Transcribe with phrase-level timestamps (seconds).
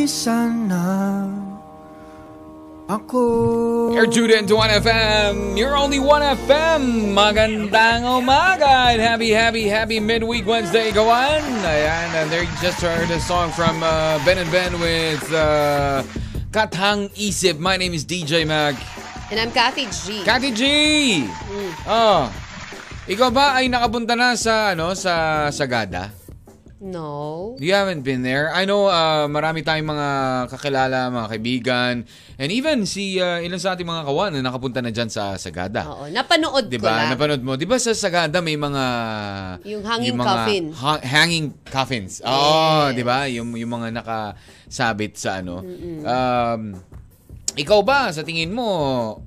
[0.00, 1.28] lilisan na
[2.88, 3.92] ako.
[3.92, 5.60] You're tuned into 1FM.
[5.60, 7.12] You're only 1FM.
[7.12, 11.44] Magandang umaga and happy, happy, happy midweek Wednesday, Gawan.
[11.62, 16.00] Ayan, and there you just heard a song from uh, Ben and Ben with uh,
[16.48, 17.60] Katang Isip.
[17.60, 18.80] My name is DJ Mag.
[19.28, 20.24] And I'm Kathy G.
[20.24, 20.62] Kati G!
[21.84, 22.26] Oh.
[23.04, 26.19] Ikaw ba ay nakapunta na sa ano sa Sagada?
[26.80, 27.52] No.
[27.60, 28.48] You haven't been there.
[28.50, 30.08] I know uh, marami tayong mga
[30.48, 31.94] kakilala, mga kaibigan,
[32.34, 35.84] and even si uh, ilan sa ating mga kawan na nakapunta na dyan sa Sagada.
[35.84, 37.04] Oo, napanood Di ko ba?
[37.04, 37.12] lang.
[37.12, 37.52] Napanood mo.
[37.54, 38.84] Di ba sa Sagada may mga...
[39.68, 40.64] Yung hanging mga coffin.
[40.72, 42.24] ha- hanging coffins.
[42.24, 43.28] Oo, di ba?
[43.28, 45.60] Yung, yung mga nakasabit sa ano.
[46.00, 46.80] Um,
[47.54, 49.20] ikaw ba, sa tingin mo,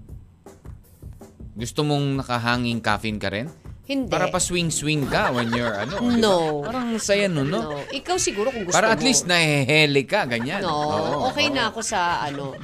[1.53, 3.45] gusto mong nakahanging coffin ka rin?
[3.83, 4.07] Hindi.
[4.07, 5.99] Para pa swing-swing ka when you're ano.
[5.99, 6.63] No.
[6.63, 7.75] Parang saya nun, no?
[7.75, 7.79] No.
[7.91, 9.03] Ikaw siguro kung gusto Para at mo.
[9.03, 10.63] least nahehele ka, ganyan.
[10.63, 11.55] No, Oo, okay oo.
[11.55, 12.55] na ako sa ano.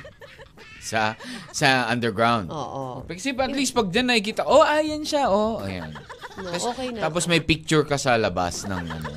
[0.79, 1.19] Sa,
[1.51, 2.47] sa underground.
[2.47, 3.03] Oo.
[3.03, 5.91] Kasi at least pag dyan nakikita, oh, ayan siya, oh, ayan.
[6.39, 7.03] No, okay na.
[7.03, 9.11] Tapos may picture ka sa labas ng ano.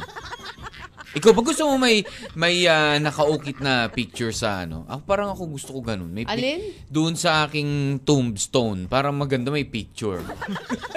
[1.12, 2.00] Ikaw, pag gusto mo may
[2.32, 6.08] may ah, nakaukit na picture sa ano, ako parang ako gusto ko ganun.
[6.08, 6.60] May pic- Alin?
[6.88, 10.24] Doon sa aking tombstone, para maganda may picture.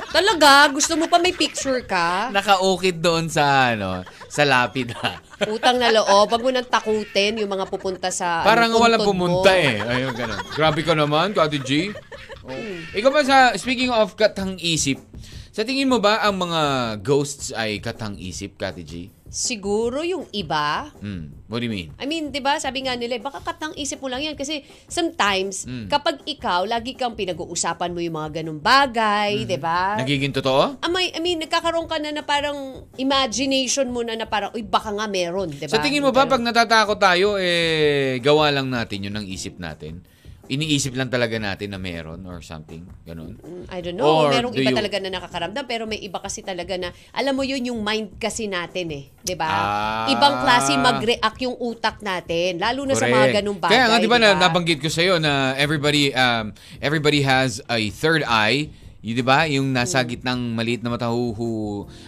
[0.10, 0.72] Talaga?
[0.72, 2.32] Gusto mo pa may picture ka?
[2.32, 5.20] Nakaukit doon sa ano, sa lapida.
[5.52, 6.32] Utang na loob.
[6.32, 9.08] Wag mo nang takutin yung mga pupunta sa Parang ano, puntod mo.
[9.12, 9.84] pumunta eh.
[9.84, 10.40] Ayun, ganun.
[10.56, 11.92] Grabe ka naman, Kati G.
[12.48, 12.56] Oh.
[12.96, 15.04] Ikaw ba sa, speaking of katang isip,
[15.52, 16.62] sa tingin mo ba ang mga
[17.04, 18.94] ghosts ay katang isip, Kati G?
[19.36, 20.88] Siguro yung iba.
[21.04, 21.36] Hmm.
[21.52, 21.92] What do you mean?
[22.00, 22.56] I mean, 'di ba?
[22.56, 25.92] Sabi nga nila, baka katang isip mo lang 'yan kasi sometimes Mm.
[25.92, 30.00] kapag ikaw lagi kang pinag-uusapan mo yung mga ganung bagay, 'di ba?
[30.00, 30.80] Nagiging totoo?
[30.80, 34.64] I mean, I mean, nagkakaroon ka na na parang imagination mo na na parang, uy,
[34.64, 35.76] baka nga meron, di ba?
[35.76, 40.00] Sa tingin mo ba, pag natatakot tayo, eh, gawa lang natin yun ng isip natin?
[40.46, 42.86] Iniisip lang talaga natin na meron or something?
[43.02, 43.36] Ganun?
[43.42, 44.06] Mm, I don't know.
[44.26, 47.34] Or Merong do iba you- talaga na nakakaramdam, pero may iba kasi talaga na, alam
[47.34, 49.04] mo yun, yung mind kasi natin eh.
[49.20, 49.50] Di ba?
[49.50, 50.06] Ah.
[50.14, 53.36] Ibang klase mag-react yung utak natin, lalo na sa mga Correct.
[53.42, 53.74] ganung bagay.
[53.74, 54.42] Kaya nga, di ba, na, diba?
[54.46, 58.70] nabanggit ko sa'yo na everybody, um, everybody has a third eye.
[59.02, 59.46] Di ba?
[59.46, 60.08] Yung nasa Mm.
[60.10, 61.50] gitnang maliit na mata who, who,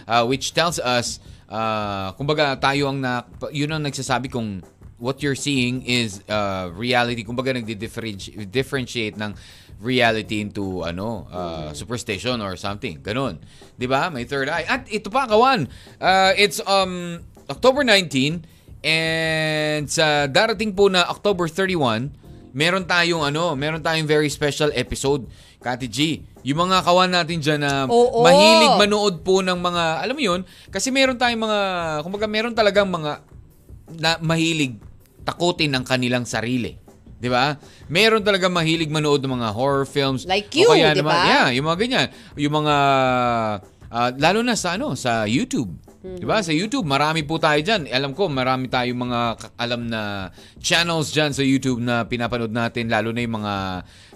[0.04, 4.62] uh, which tells us, uh, kumbaga, tayo ang, na, yun ang nagsasabi kung
[4.98, 7.22] what you're seeing is uh, reality.
[7.22, 9.32] Kumbaga, nagdi-differentiate differentiate ng
[9.78, 12.98] reality into ano uh, superstition or something.
[12.98, 13.38] Ganun.
[13.78, 14.10] 'Di ba?
[14.10, 14.66] May third eye.
[14.66, 15.70] At ito pa kawan.
[16.02, 18.42] Uh, it's um October 19
[18.82, 22.10] and sa darating po na October 31,
[22.54, 25.26] meron tayong ano, meron tayong very special episode.
[25.58, 28.22] Kati G, yung mga kawan natin dyan na Oo.
[28.22, 31.58] mahilig manood po ng mga, alam mo yun, kasi meron tayong mga,
[32.06, 33.26] kumbaga meron talagang mga
[33.98, 34.78] na mahilig
[35.28, 36.72] takutin ang kanilang sarili.
[37.20, 37.60] 'Di ba?
[37.92, 40.24] Meron talaga mahilig manood ng mga horror films.
[40.24, 41.18] Like you, di ba?
[41.28, 42.06] Yeah, yung mga ganyan.
[42.40, 42.76] Yung mga
[43.92, 45.68] ah, lalo na sa ano, sa YouTube.
[45.98, 46.38] 'Di ba?
[46.40, 47.90] Sa YouTube, marami po tayo diyan.
[47.90, 49.20] Alam ko, marami tayong mga
[49.58, 50.30] alam na
[50.62, 53.54] channels diyan sa YouTube na pinapanood natin lalo na yung mga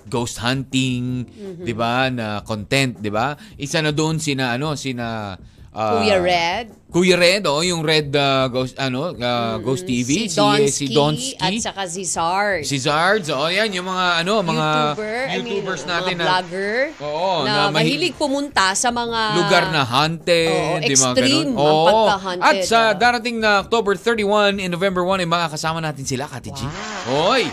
[0.06, 1.26] ghost hunting,
[1.58, 2.06] 'di ba?
[2.08, 3.34] Na content, 'di ba?
[3.58, 5.34] Isa na doon sina ano, sina
[5.72, 6.66] ah, Kuya Red.
[6.92, 11.32] Kuya Red, oh, yung Red uh, Ghost ano, uh, Ghost TV, si Donsky, si Donsky,
[11.40, 12.68] at saka si Sarge.
[12.68, 16.26] si Zards, oh, yan yung mga ano, mga YouTuber, I mean, YouTubers natin mga na
[16.28, 21.08] vlogger, Oo, na, na mahi- mahilig pumunta sa mga lugar na haunted, Oo, di ba
[21.16, 21.56] extreme ganun?
[21.56, 21.86] ang Oo.
[21.88, 26.52] pagka-haunted, At sa darating na October 31 and November 1 ay makakasama natin sila, Kati
[26.52, 26.60] G.
[27.08, 27.48] Hoy,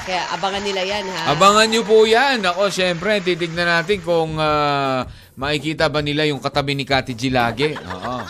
[0.00, 1.36] Kaya abangan nila yan, ha?
[1.36, 2.40] abangan niyo po yan.
[2.40, 5.04] Ako, syempre, titignan natin kung ah,
[5.40, 7.72] makikita ba nila yung katabi ni Kati G lagi.
[7.72, 8.20] Oo.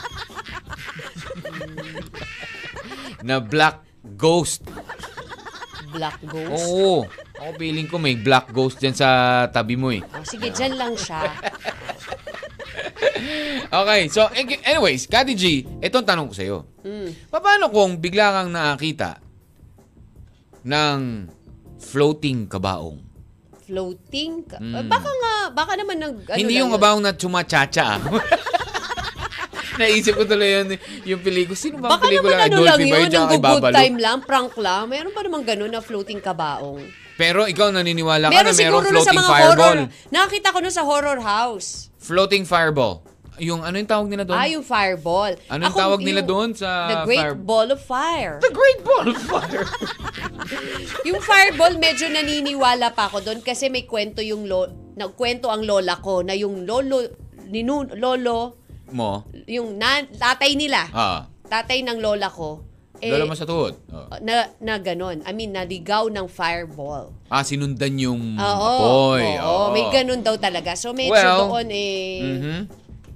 [3.26, 3.82] na black
[4.16, 4.64] ghost.
[5.90, 6.70] Black Ghost.
[6.70, 7.02] Oo.
[7.34, 9.98] Ako feeling ko may black ghost dyan sa tabi mo eh.
[10.14, 11.18] Oh, sige, dyan lang siya.
[13.70, 16.58] Okay, so ag- anyways, Kati G, itong tanong ko sa'yo.
[16.86, 17.10] Mm.
[17.26, 19.18] Paano kung bigla kang nakakita
[20.62, 21.26] ng
[21.82, 23.09] floating kabaong?
[23.70, 24.30] Floating?
[24.44, 24.90] ka- Mm.
[24.90, 26.14] Baka nga, baka naman nag...
[26.26, 26.76] Ano Hindi lang yung yun.
[26.76, 27.86] kabaong na chumachacha.
[29.80, 30.66] Naisip ko tuloy yun,
[31.06, 31.56] yung pelikula.
[31.56, 32.34] Sino ba ang Baka pelikula?
[32.36, 33.72] naman ano lang yun, yung good Babalu?
[33.72, 34.82] time lang, prank lang.
[34.86, 36.82] Meron pa namang ganun na floating kabaong.
[37.14, 39.78] Pero ikaw naniniwala ka Meron na sa floating fireball.
[39.78, 39.78] horror.
[40.10, 41.88] Nakita ko na sa horror house.
[41.96, 43.06] Floating fireball.
[43.40, 44.36] Yung ano yung tawag nila doon?
[44.36, 45.32] Ah, yung fireball.
[45.48, 48.36] Anong Ako, tawag nila yung- doon sa The Great fire- Ball of Fire.
[48.38, 49.64] The Great Ball of Fire.
[51.08, 55.96] Yung fireball, medyo naniniwala pa ako doon kasi may kwento yung lo, nagkwento ang lola
[55.96, 57.00] ko na yung lolo,
[57.46, 58.60] ninu, lolo,
[58.90, 59.24] Mo?
[59.46, 61.24] yung na, tatay nila, Ah.
[61.46, 62.66] tatay ng lola ko,
[62.98, 63.80] eh, Lola mo sa tuhod.
[63.88, 64.12] Oh.
[64.20, 65.24] na, na ganon.
[65.24, 67.16] I mean, naligaw ng fireball.
[67.26, 68.44] Ah, sinundan yung Oo.
[69.16, 69.24] apoy.
[69.40, 70.76] oo, may ganon daw talaga.
[70.76, 72.20] So, medyo Well, doon eh...
[72.20, 72.58] Mhm.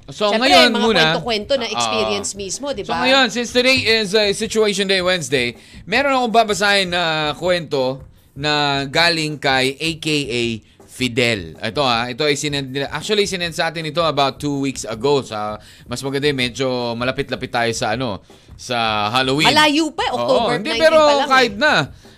[0.06, 1.00] So Siyempre, ngayon mga muna.
[1.16, 2.38] kwento-kwento na experience Ah.
[2.38, 3.00] mismo, di So ba?
[3.00, 7.02] ngayon, since today is uh, Situation Day Wednesday, meron akong babasahin na
[7.32, 10.42] kwento na galing kay AKA
[10.84, 11.56] Fidel.
[11.56, 12.86] Ito ha, ito ay sinend nila.
[12.88, 15.22] Actually, sinend sa atin ito about two weeks ago.
[15.22, 18.20] Sa, mas maganda yun, medyo malapit-lapit tayo sa ano,
[18.54, 19.48] sa Halloween.
[19.48, 21.28] Malayo pa, October Oo, hindi, 19 pero pa lang.
[21.28, 21.58] kahit eh.
[21.58, 21.74] na.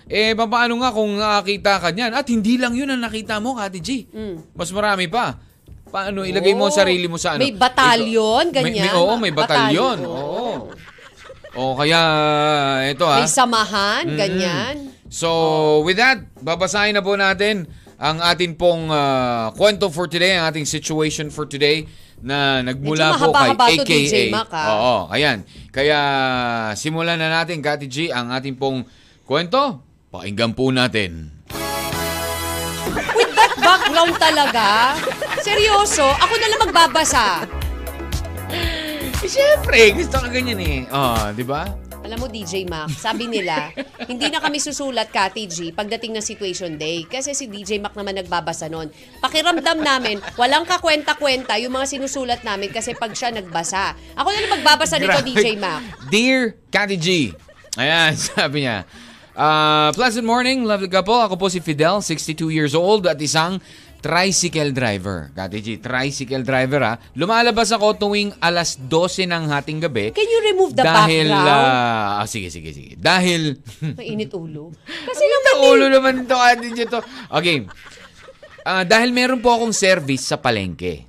[0.07, 2.11] Eh, paano nga kung nakakita ka niyan?
[2.13, 3.89] At hindi lang yun ang nakita mo, Kati G.
[4.53, 5.39] Mas marami pa.
[5.87, 6.73] Paano ilagay mo ang.
[6.73, 6.77] Oo.
[6.77, 7.41] sarili mo sa ano?
[7.41, 8.85] May batalyon, Ito- may- ganyan.
[8.85, 9.97] May, oo, may batalyon.
[10.01, 10.71] Oo.
[11.53, 12.01] O kaya,
[12.85, 13.17] ito ha.
[13.17, 14.17] May samahan, Mm.
[14.17, 14.75] ganyan.
[15.07, 15.29] So,
[15.81, 17.65] with that, babasahin na po natin
[17.97, 23.17] ang atin pong ah, kwento for today, ang ating situation for today na nagmula Medyo
[23.19, 23.97] po kay mahaba-haba to, AKA.
[24.03, 24.67] DJ Mac, ah.
[24.69, 25.41] Oo, ayan.
[25.69, 25.99] Kaya
[26.73, 28.85] simulan na natin, Kati G, ang ating pong
[29.23, 29.81] kwento.
[30.07, 31.36] Pakinggan po natin.
[33.97, 34.93] Background talaga.
[35.41, 37.49] Seryoso, ako na lang magbabasa.
[38.53, 40.77] Eh, syempre, gusto ka ganyan eh.
[40.93, 41.65] Oh, di ba?
[42.05, 43.73] Alam mo, DJ Mac, sabi nila,
[44.05, 47.09] hindi na kami susulat, Kati G, pagdating ng Situation Day.
[47.09, 48.93] Kasi si DJ Mac naman nagbabasa nun.
[49.17, 53.97] Pakiramdam namin, walang kakwenta-kwenta yung mga sinusulat namin kasi pag siya nagbasa.
[54.13, 55.25] Ako na lang magbabasa nito, Grabe.
[55.25, 55.81] DJ Mac.
[56.13, 57.33] Dear Kati G.
[57.81, 58.85] Ayan, sabi niya.
[59.37, 61.13] Uh, pleasant morning, lovely couple.
[61.13, 63.61] Ako po si Fidel, 62 years old at isang
[64.07, 65.35] tricycle driver.
[65.35, 66.95] Kati G, tricycle driver ha.
[67.19, 70.15] Lumalabas ako tuwing alas 12 ng hating gabi.
[70.15, 71.67] Can you remove the dahil, background?
[71.67, 72.95] ah, ah, sige, sige, sige.
[72.95, 73.59] Dahil,
[73.99, 74.71] Mainit ulo.
[74.87, 77.03] Kasi naman, na ulo naman ito, Kati G to.
[77.27, 77.67] Okay.
[78.63, 81.03] Ah, dahil meron po akong service sa palengke.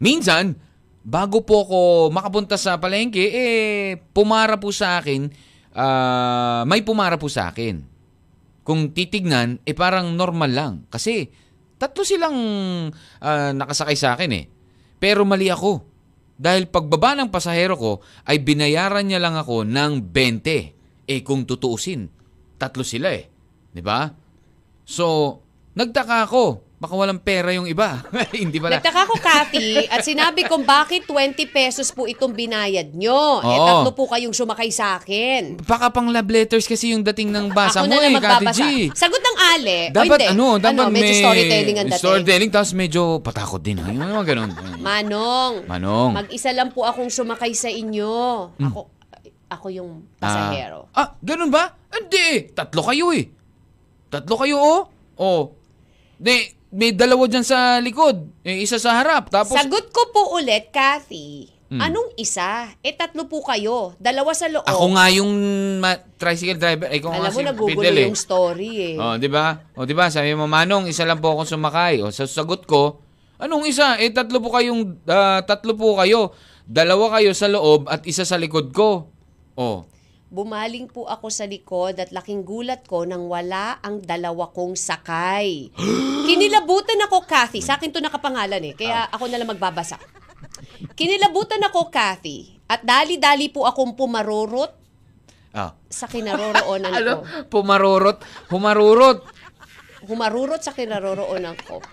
[0.00, 0.56] Minsan,
[1.04, 5.28] bago po ako makapunta sa palengke, eh, pumara po sa akin,
[5.76, 7.84] ah, may pumara po sa akin.
[8.64, 10.74] Kung titignan, eh parang normal lang.
[10.88, 11.41] Kasi,
[11.82, 12.38] tatlo silang
[13.18, 14.46] ah, nakasakay sa akin eh.
[15.02, 15.82] Pero mali ako.
[16.38, 17.92] Dahil pagbaba ng pasahero ko,
[18.30, 21.10] ay binayaran niya lang ako ng 20.
[21.10, 22.06] Eh kung tutuusin,
[22.54, 23.26] tatlo sila eh.
[23.74, 24.06] 'Di ba?
[24.86, 25.38] So,
[25.74, 26.62] nagtaka ako.
[26.82, 28.02] Baka walang pera yung iba.
[28.34, 28.82] Hindi pala.
[28.82, 33.38] Nagtaka ko, Kathy, at sinabi kong bakit 20 pesos po itong binayad nyo.
[33.38, 33.66] Eh, Oo.
[33.70, 35.62] tatlo po kayong sumakay sa akin.
[35.62, 38.18] Baka pang love letters kasi yung dating ng basa Ako mo na lang eh, Kati
[38.18, 38.58] magbabasa.
[38.58, 38.90] G.
[38.98, 39.78] Sagot ng ale.
[39.78, 40.32] o Dapat hindi?
[40.34, 42.02] ano, dapat medyo may storytelling ang dating.
[42.02, 43.78] Storytelling tapos medyo patakot din.
[43.78, 44.50] Yung mga ganun.
[44.82, 46.10] Manong, Manong.
[46.10, 46.18] Hmm.
[46.18, 48.10] mag-isa lang po akong sumakay sa inyo.
[48.58, 48.80] Ako,
[49.46, 50.90] ako yung pasahero.
[50.90, 51.78] Ah, ah, ganun ba?
[51.94, 52.50] Hindi.
[52.50, 53.30] Tatlo kayo eh.
[54.10, 54.80] Tatlo kayo oh.
[55.14, 55.42] Oh.
[56.18, 58.32] Di, may dalawa dyan sa likod.
[58.42, 59.28] Eh, isa sa harap.
[59.28, 61.52] Tapos, Sagot ko po ulit, Kathy.
[61.68, 61.80] Hmm.
[61.80, 62.68] Anong isa?
[62.80, 63.96] Eh, tatlo po kayo.
[63.96, 64.64] Dalawa sa loob.
[64.64, 65.32] ako nga yung
[65.80, 66.88] ma- tricycle driver.
[66.88, 68.04] Eh, nga Alam mo, si nagugulo Fidel eh.
[68.08, 68.94] yung story eh.
[69.00, 69.72] Oh, 'di ba?
[69.72, 70.12] Oh, 'di ba?
[70.12, 72.04] Sabi mo, Manong, isa lang po ako sumakay.
[72.04, 73.00] O sa sagot ko,
[73.40, 73.96] anong isa?
[73.96, 76.36] Eh tatlo po kayong ah, tatlo po kayo.
[76.68, 79.08] Dalawa kayo sa loob at isa sa likod ko.
[79.56, 79.88] Oh.
[80.32, 85.68] Bumaling po ako sa likod at laking gulat ko nang wala ang dalawa kong sakay.
[86.28, 87.60] Kinilabutan ako, Kathy.
[87.60, 90.00] Sa akin to nakapangalan eh, kaya ako na lang magbabasa.
[90.96, 92.56] Kinilabutan ako, Kathy.
[92.64, 94.72] At dali-dali po akong pumarurot
[95.52, 95.76] Ah.
[95.92, 96.96] sa kinaroroonan ko.
[96.96, 97.14] Ano?
[97.52, 98.24] Pumarurot.
[98.48, 99.20] Humarurot.
[100.08, 101.84] Humarurot sa kinaroroonan ko.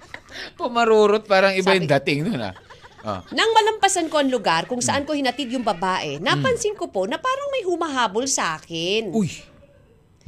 [0.56, 2.56] Pumarurot parang iba yung dating nun ah.
[3.04, 3.24] Ah.
[3.32, 7.16] Nang malampasan ko ang lugar kung saan ko hinatid yung babae, napansin ko po na
[7.16, 9.16] parang may humahabol sa akin.
[9.16, 9.32] Uy.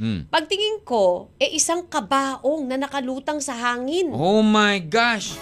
[0.02, 0.26] Hmm.
[0.26, 4.10] Pagtingin ko, eh isang kabaong na nakalutang sa hangin.
[4.10, 5.36] Oh my gosh.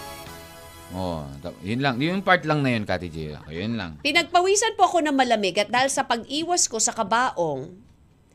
[0.90, 2.02] Oh, ta- yun lang.
[2.02, 3.38] Yung part lang na yun, Kati J.
[3.46, 4.02] Yun lang.
[4.02, 7.70] Pinagpawisan po ako ng malamig at dahil sa pag-iwas ko sa kabaong,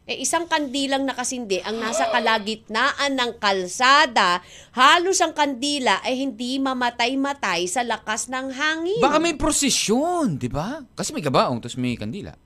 [0.05, 4.45] eh isang kandilang nakasindi ang nasa kalagitnaan ng kalsada.
[4.77, 9.01] Halos ang kandila ay hindi mamatay-matay sa lakas ng hangin.
[9.01, 10.85] Baka may prosesyon, di ba?
[10.93, 12.37] Kasi may gabaong, tapos may kandila.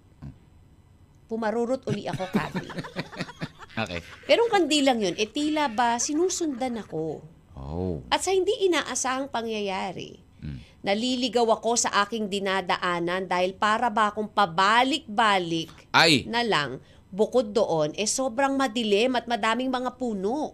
[1.28, 2.68] Pumarurot uli ako, Kathy.
[3.80, 4.04] Okay.
[4.28, 7.24] Pero ang kandilang yun, eh tila ba sinusundan ako?
[7.56, 8.04] Oh.
[8.12, 10.20] At sa hindi inaasahang pangyayari,
[10.80, 17.94] Naliligaw ako sa aking dinadaanan dahil para ba akong pabalik-balik Ay, na lang bukod doon,
[17.94, 20.54] eh sobrang madilim at madaming mga puno.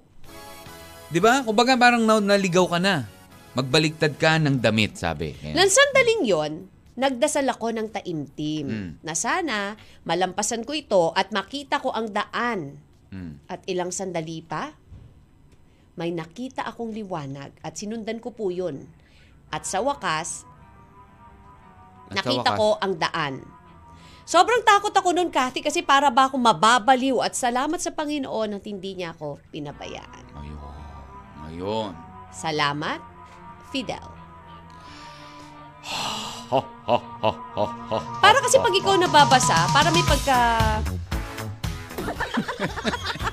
[1.05, 1.45] di ba?
[1.45, 3.05] Kumbaga parang na- naligaw ka na.
[3.53, 5.31] Magbaliktad ka ng damit, sabi.
[5.47, 6.53] Nang sandaling yon,
[6.93, 8.91] nagdasal ako ng taimtim Mm.
[8.99, 12.81] na sana malampasan ko ito at makita ko ang daan.
[13.13, 13.47] Mm.
[13.47, 14.75] At ilang sandali pa,
[15.95, 18.83] may nakita akong liwanag at sinundan ko po yun.
[19.47, 20.43] At sa wakas,
[22.09, 23.33] At sa nakita wakas- ko ang daan.
[24.25, 28.65] Sobrang takot ako noon, Kathy, kasi para ba akong mababaliw at salamat sa Panginoon at
[28.65, 30.25] hindi niya ako pinabayaan.
[30.33, 30.73] Ayun.
[31.45, 31.91] Ayun.
[32.33, 32.97] Salamat,
[33.69, 34.01] Fidel.
[38.17, 40.37] Para kasi pag ikaw nababasa, para may pagka...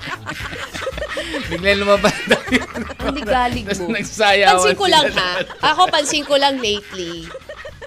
[1.49, 2.81] Biglang lumabas na yun.
[3.01, 3.93] Ang ligalig Tapos mo.
[3.93, 5.31] nagsayawan Pansin ko lang ha.
[5.73, 7.29] Ako pansin ko lang lately.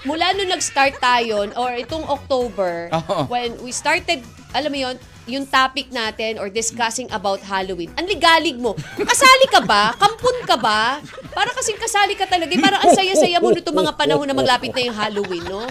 [0.06, 3.26] Mula nung nag-start tayo, or itong October, Oo.
[3.26, 4.22] when we started,
[4.54, 4.96] alam mo yon
[5.26, 8.78] yung topic natin or discussing about Halloween, ang ligalig mo.
[8.94, 9.90] Kasali ka ba?
[9.98, 11.02] Kampun ka ba?
[11.34, 12.46] Para kasing kasali ka talaga.
[12.46, 12.62] eh.
[12.62, 15.66] Parang ang saya-saya mo nito mga panahon na maglapit na yung Halloween, no?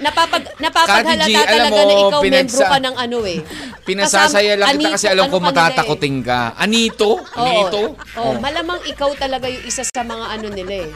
[0.00, 3.38] Napapag, napapaghalata Kati G, alam talaga mo, na ikaw pinagsa- membro ka ng ano eh.
[3.84, 5.56] Pinasasaya lang kita kasi alam ano ko ka nila eh.
[5.60, 6.40] matatakotin ka.
[6.56, 7.10] Anito?
[7.20, 7.44] Oo.
[7.44, 7.82] Anito?
[8.16, 10.90] Oo, malamang ikaw talaga yung isa sa mga ano nila eh.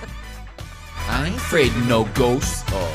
[1.08, 2.62] I'm afraid no ghosts.
[2.70, 2.92] Oh.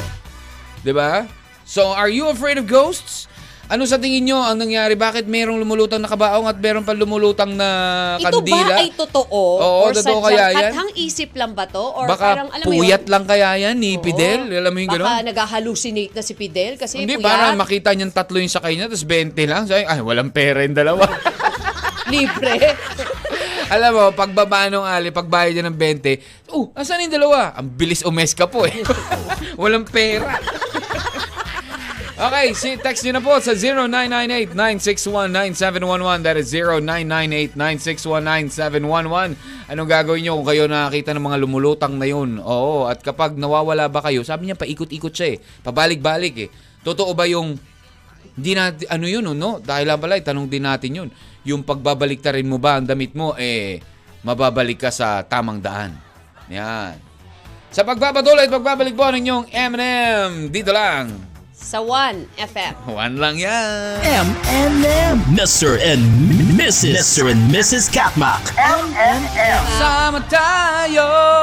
[0.81, 1.27] 'Di ba?
[1.67, 3.27] So, are you afraid of ghosts?
[3.67, 4.95] Ano sa tingin nyo ang nangyari?
[4.95, 7.67] Bakit merong lumulutang na kabaong at meron pa lumulutang na
[8.15, 8.63] Ito kandila?
[8.71, 9.27] ba ay totoo?
[9.59, 10.71] Oo, or totoo kaya yan?
[10.71, 11.83] Kathang isip lang ba to?
[11.83, 13.11] Or Baka parang, alam puyat yun?
[13.11, 14.03] lang kaya yan ni Oo.
[14.07, 14.47] Fidel?
[14.55, 15.27] Alam mo yung Baka gano'n?
[15.27, 19.03] nag-hallucinate na si Fidel kasi Hindi, puyat, para makita niyang tatlo yung sakay niya, tapos
[19.03, 19.67] 20 lang.
[19.67, 21.03] Sabi, ay, walang pera yung dalawa.
[22.07, 22.71] libre.
[23.67, 27.51] Alam mo, pagbaba nung ali, pagbayad niya ng 20, oh, asan yung dalawa?
[27.59, 28.79] Ang bilis umeska po eh.
[29.59, 30.39] Walang pera.
[32.15, 33.51] okay, si text nyo na po sa
[34.55, 36.23] 0998-961-9711.
[36.23, 36.47] That is
[37.59, 39.35] 0998-961-9711.
[39.67, 42.39] Anong gagawin nyo kung kayo nakakita ng mga lumulutang na yun?
[42.39, 45.43] Oo, at kapag nawawala ba kayo, sabi niya paikot-ikot siya eh.
[45.43, 46.47] Pabalik-balik eh.
[46.87, 47.59] Totoo ba yung
[48.35, 49.61] hindi natin, ano yun, no?
[49.61, 51.09] Dahil lang pala, tanong din natin yun.
[51.47, 53.79] Yung pagbabalik rin mo ba ang damit mo, eh,
[54.25, 55.95] mababalik ka sa tamang daan.
[56.51, 56.99] Yan.
[57.71, 61.36] Sa pagpapatuloy at pagbabalik po ng inyong M&M, dito lang.
[61.57, 62.73] Sa 1 FM.
[62.85, 63.97] One lang yan.
[63.99, 65.17] M&M.
[65.33, 65.81] Mr.
[65.81, 66.05] and
[66.53, 66.93] Mrs.
[66.93, 67.33] Mr.
[67.33, 67.89] and Mrs.
[67.89, 68.53] Katmak.
[68.53, 69.61] M&M.
[69.73, 71.01] Sama tayo.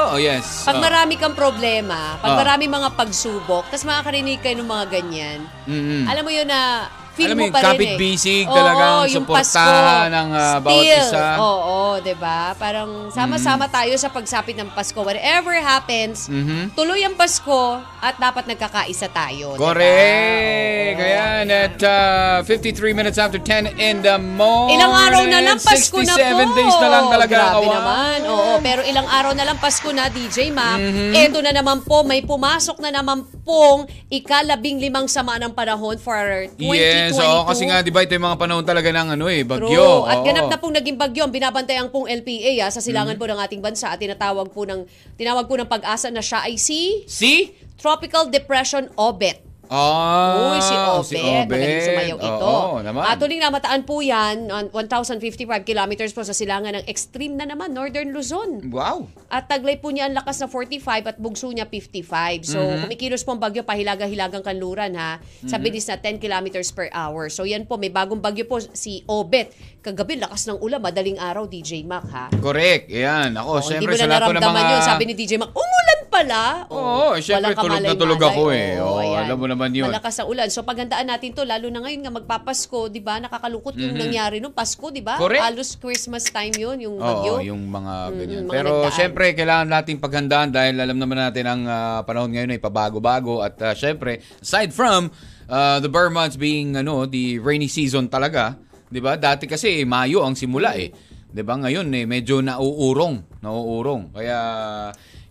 [0.09, 0.63] Oh, yes.
[0.63, 0.81] Pag Oh.
[0.81, 2.39] marami kang problema, pag Ah.
[2.39, 6.07] marami mga pagsubok, tapos makakarinig kayo ng mga ganyan, Mm-mm.
[6.07, 8.43] alam mo yun na feel Alam mo pa rin eh.
[8.45, 11.25] talagang Oo, yung suportahan ng, ah, bawat Still, isa.
[11.39, 12.51] Oo, 'di ba?
[12.55, 14.99] Parang sama-sama tayo sa pagsapit ng Pasko.
[14.99, 16.75] Whatever happens, Mhm.
[16.75, 19.55] tuloy ang Pasko at dapat nagkakaisa tayo.
[19.55, 20.95] Correct!
[20.95, 21.03] Oo.
[21.05, 24.75] Ayan, at uh, 53 minutes after 10 in the morning.
[24.75, 26.19] Ilang araw na lang Pasko na po.
[26.19, 27.35] 67 days na lang talaga.
[27.35, 27.75] Grabe kawan.
[27.75, 28.17] naman.
[28.27, 30.77] Oo, pero ilang araw na lang Pasko na, DJ Mac.
[30.77, 31.11] Mhm.
[31.13, 36.17] Ito na naman po, may pumasok na naman pong ikalabing limang sama ng panahon for
[36.57, 36.73] 2022.
[36.75, 39.69] Yes, oo, kasi nga, di ba, ito yung mga panahon talaga ng ano eh, bagyo.
[39.69, 40.01] True.
[40.05, 40.25] At Oo.
[40.25, 42.81] ganap na pong naging bagyo, ang binabantayan pong LPA ah, sa Mm-hmm.
[42.83, 46.41] silangan po ng ating bansa at tinatawag po ng tinawag po ng pag-asa na siya
[46.41, 47.53] ay si Si?
[47.75, 49.41] Tropical Depression Obet.
[49.67, 50.75] Ah, Uy, si
[51.15, 51.47] Obet.
[51.47, 52.45] Magaling sumayaw ito.
[52.45, 53.01] Oo, naman.
[53.05, 55.21] Atuloy namataan po yan, on 1,055
[55.63, 58.67] kilometers po sa silangan ng extreme na naman, Northern Luzon.
[58.67, 59.07] Wow.
[59.27, 62.05] At taglay po niya ang lakas na 45 at bugso niya 55.
[62.43, 62.81] So, Mm-hmm.
[62.83, 67.29] kumikilos po ang bagyo pahilaga-hilagang kanluran ha, sa bilis na 10 kilometers per hour.
[67.29, 69.53] So, yan po, may bagong bagyo po si Obet.
[69.79, 72.25] Kagabi, lakas ng ulan, madaling araw, DJ Mac ha.
[72.35, 72.89] Correct.
[72.89, 73.37] Yan.
[73.37, 74.71] Ako, Oh, na sa lahat po ng naramdaman mga...
[74.71, 74.81] yun.
[74.81, 76.43] Sabi ni DJ Mac, umulan pala.
[76.71, 78.79] Oo, syempre, walang tulog na tulog ako eh.
[78.79, 79.19] Oo, ayan.
[79.27, 79.87] alam mo naman yun.
[79.91, 80.47] Malakas sa ulan.
[80.47, 83.19] So paghandaan natin to, lalo na ngayon nga magpapasko, di ba?
[83.19, 85.19] Nakakalungkot yung nangyari nung Pasko, di ba?
[85.19, 85.43] Correct.
[85.43, 87.39] Halos Christmas time yun, yung bagyo.
[87.39, 88.43] Oo, yung mga ganyan.
[88.47, 88.95] mga Pero nagdaan.
[88.95, 93.43] syempre, kailangan nating paghandaan dahil alam naman natin ang ah, panahon ngayon ay pabago-bago.
[93.43, 95.11] At ah, syempre, aside from
[95.51, 98.55] ah, the Burr months being ano, the rainy season talaga,
[98.87, 99.19] di ba?
[99.19, 100.89] Dati kasi eh, Mayo ang simula eh.
[101.35, 101.59] Di ba?
[101.59, 103.43] Ngayon eh, medyo nauurong.
[103.43, 104.15] Nauurong.
[104.15, 104.39] Kaya,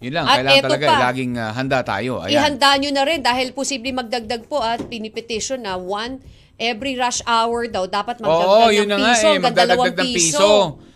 [0.04, 0.28] yun lang.
[0.28, 0.92] At kailangan talaga, pa.
[0.92, 2.12] eh, laging ah, handa tayo.
[2.20, 2.36] Ayan.
[2.36, 6.20] Ihanda nyo na rin dahil posible magdagdag po at pinipetition na one
[6.54, 10.06] every rush hour daw dapat magdagdag Oo, yun ng na nga piso eh, magdadagdag ng
[10.06, 10.38] piso.
[10.38, 10.50] piso.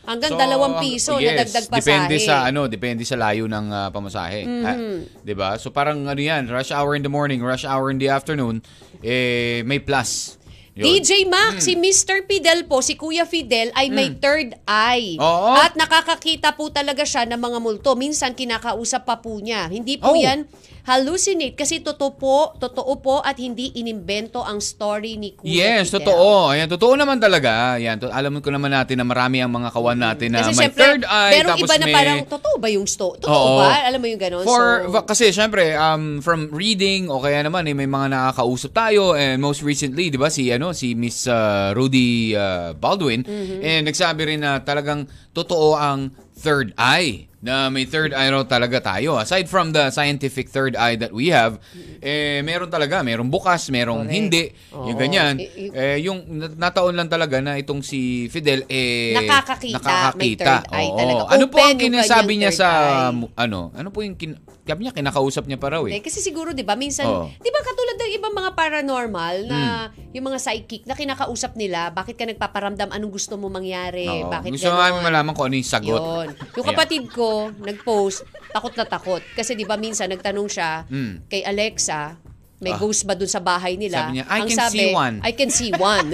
[0.09, 1.85] Hanggang So, dalawang piso yes, na dagdag pasahe.
[1.85, 4.41] Depende sa ano, depende sa layo ng ah, pamasahe.
[4.65, 4.77] Ah,
[5.21, 5.61] 'Di ba?
[5.61, 8.65] So parang ano 'yan, rush hour in the morning, rush hour in the afternoon,
[9.05, 10.38] eh may plus
[10.79, 10.87] Yun.
[10.87, 12.23] DJ Mac, si Mr.
[12.23, 15.19] Fidel po, si Kuya Fidel ay may third eye.
[15.19, 15.59] Oo.
[15.59, 17.99] At nakakakita po talaga siya ng mga multo.
[17.99, 19.67] Minsan kinakausap pa po niya.
[19.67, 20.17] Hindi po Oh.
[20.17, 20.47] yan
[20.89, 26.09] hallucinate kasi totoo po, totoo po at hindi inimbento ang story ni Kuya Yes, Fidel.
[26.09, 26.49] totoo.
[26.49, 27.77] Ayan, totoo naman talaga.
[27.77, 30.73] Ayan, to, alam ko naman natin na marami ang mga kawan natin na Kasi may
[30.73, 33.21] syempre, third eye merong tapos iba na may parang, totoo ba yung story?
[33.21, 33.61] Totoo Oo.
[33.61, 33.85] ba?
[33.85, 34.45] Alam mo yung gano'n?
[34.49, 39.13] For so, kasi syempre um from reading o kaya naman eh, may mga nakakausap tayo
[39.13, 43.61] and most recently 'di ba si ano si Miss uh, Rudy uh, Baldwin Mm-hmm.
[43.61, 48.83] eh nagsabi rin na talagang totoo ang third eye na may third eye raw talaga
[48.85, 51.63] tayo aside from the scientific third eye that we have
[52.01, 54.11] eh meron talaga merong bukas merong Correct.
[54.13, 54.43] hindi
[54.73, 54.99] yung Oo.
[54.99, 60.19] ganyan I- i- eh yung nat- nataon lang talaga na itong si Fidel eh Nakakakita,
[60.19, 60.99] may third eye Oo.
[60.99, 61.23] talaga.
[61.31, 62.69] ano po Open ang yung kinasabi kanyang niya third sa
[63.07, 63.29] eye.
[63.39, 66.53] ano ano po yung kin- sabi niya kinakausap niya pa raw Hindi, eh kasi siguro
[66.53, 67.27] 'di ba minsan Oo.
[67.27, 70.13] 'di ba katulad ng ibang mga paranormal na Hmm.
[70.13, 74.05] yung mga psychic na kinakausap nila, bakit ka nagpaparamdam anong gusto mo mangyari?
[74.05, 74.29] Oo.
[74.29, 74.81] Bakit Gusto ganon?
[74.83, 75.97] namin malaman kung ano yung sagot.
[75.97, 76.29] Yun.
[76.55, 76.71] Yung Ayan.
[76.71, 79.25] kapatid ko, nag-post, takot na takot.
[79.33, 81.25] Kasi di ba minsan nagtanong siya Mm.
[81.27, 82.17] kay Alexa,
[82.59, 82.77] may Ah.
[82.77, 84.05] ghost ba dun sa bahay nila?
[84.05, 86.09] Sabi niya, "I Ang can sabi, see one." I can see one.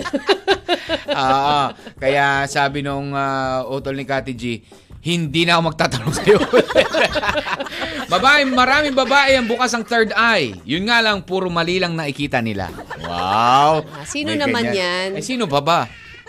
[1.09, 1.59] Oo.
[2.03, 4.61] Kaya sabi nung uh, utol ni Kati G,
[5.05, 6.39] hindi na ako magtatanong sa'yo.
[8.13, 10.57] babae, maraming babae ang bukas ang third eye.
[10.65, 12.73] Yun nga lang, puro mali lang nakikita nila.
[12.99, 13.85] Wow.
[13.85, 15.13] Ah, sino May naman ganyan.
[15.13, 15.21] yan?
[15.21, 15.81] Eh, sino pa ba?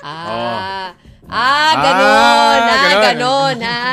[0.04, 0.92] ah,
[1.26, 3.02] ah, ganon, Ah, ah, ganon.
[3.02, 3.86] ganon, ha?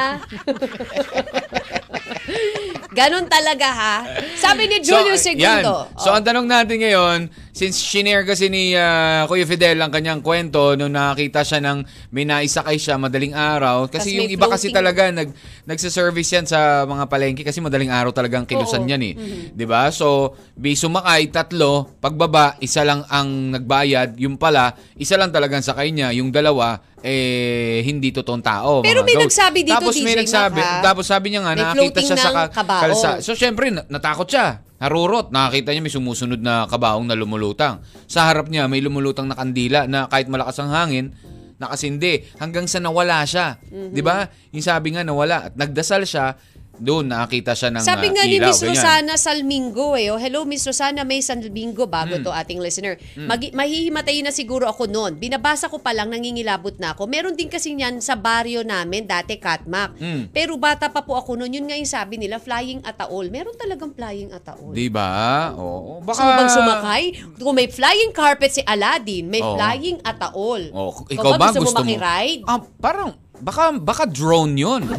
[2.92, 3.96] ganon talaga, ha?
[4.36, 5.46] Sabi ni Julio So, Segundo.
[5.46, 5.64] yan.
[5.96, 6.14] So, Oh.
[6.14, 7.18] ang tanong natin ngayon,
[7.52, 12.24] since shinare kasi ni ah, Kuya Fidel ang kanyang kwento nung nakakita siya ng may
[12.24, 13.86] naisakay siya madaling araw.
[13.92, 15.30] Kasi may yung iba kasi talaga nag,
[15.68, 18.90] nagsa-service yan sa mga palengke kasi madaling araw talagang kilusan Oo.
[18.90, 19.14] yan eh.
[19.52, 24.16] 'Di ba So, may sumakay, tatlo, pagbaba, isa lang ang nagbayad.
[24.16, 26.08] Yung pala, isa lang talagang sakay niya.
[26.16, 28.80] Yung dalawa, eh, hindi totoong tao.
[28.80, 30.80] Pero may nagsabi dito, Tapos may DJ nagsabi, Mac, ha?
[30.80, 33.10] tapos sabi niya nga, May nakakita siya sa kalsa.
[33.20, 34.62] So, syempre, na- natakot siya.
[34.82, 35.30] Narurot.
[35.30, 37.86] Nakakita niya may sumusunod na kabaong na lumulutang.
[38.10, 41.14] Sa harap niya, may lumulutang na kandila na kahit malakas ang hangin,
[41.62, 42.26] nakasindi.
[42.42, 43.62] Hanggang sa nawala siya.
[43.70, 43.94] Mhm.
[43.94, 44.26] Di ba?
[44.50, 45.46] Yung sabi nga nawala.
[45.46, 46.34] At nagdasal siya,
[46.74, 48.74] doon nakakita siya ng Sabi ah, nga ni ilaw, Miss ganyan.
[48.74, 50.08] Rosana Salmingo eh.
[50.08, 52.24] Oh, hello Miss Rosana May Salmingo bago Hmm.
[52.24, 52.96] to ating listener.
[53.14, 55.14] Magi- mahihimatayin na siguro ako noon.
[55.14, 57.04] Binabasa ko pa lang nangingilabot na ako.
[57.04, 59.94] Meron din kasi niyan sa baryo namin dati Katmak.
[59.94, 60.32] Mm.
[60.32, 61.52] Pero bata pa po ako noon.
[61.52, 63.28] Yun nga yung sabi nila flying ataol.
[63.28, 64.72] Meron talagang flying ataol.
[64.72, 65.52] Di ba?
[65.54, 66.00] Oo.
[66.00, 66.20] Baka...
[66.20, 67.02] mo bang sumakay?
[67.36, 69.54] Kung may flying carpet si Aladdin, may Oo.
[69.54, 70.62] flying ataol.
[70.72, 71.86] Oh, Ikaw ikaw ba gusto, gusto mo mo?
[71.86, 72.42] makiride?
[72.44, 73.10] Ah, parang,
[73.42, 74.82] baka, baka drone yun.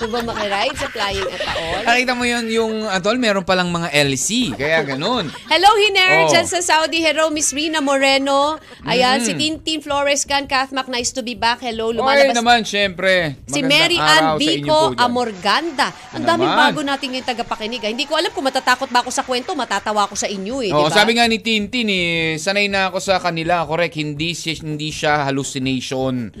[0.00, 1.84] Mo makiride sa flying ataol?
[1.84, 4.48] Nakita mo yun, yung atol, meron palang mga LC.
[4.50, 5.28] Kaya ganun.
[5.44, 6.32] Hello, Hiner, Oh.
[6.32, 7.04] dyan sa Saudi.
[7.04, 8.56] Hello, Miss Rina Moreno.
[8.82, 9.26] Ayan, Mm.
[9.28, 11.60] si Tintin Flores Can, Kathmak, nice to be back.
[11.60, 12.32] Hello, Oy lumalabas.
[12.32, 13.36] naman, syempre.
[13.44, 14.96] Si Mary Ann dyan.
[14.96, 15.92] Amorganda.
[16.10, 16.72] Ang daming Naman.
[16.72, 17.84] bago natin yung tagapakinig.
[17.84, 17.92] ah.
[17.92, 20.80] Hindi ko alam kung matatakot ba ako sa kwento, matatawa ako sa inyo eh, Oo,
[20.80, 20.96] di ba?
[20.96, 25.28] sabi nga ni Tintin eh, sanay na ako sa kanila, correct, hindi siya, hindi siya
[25.28, 26.32] hallucination.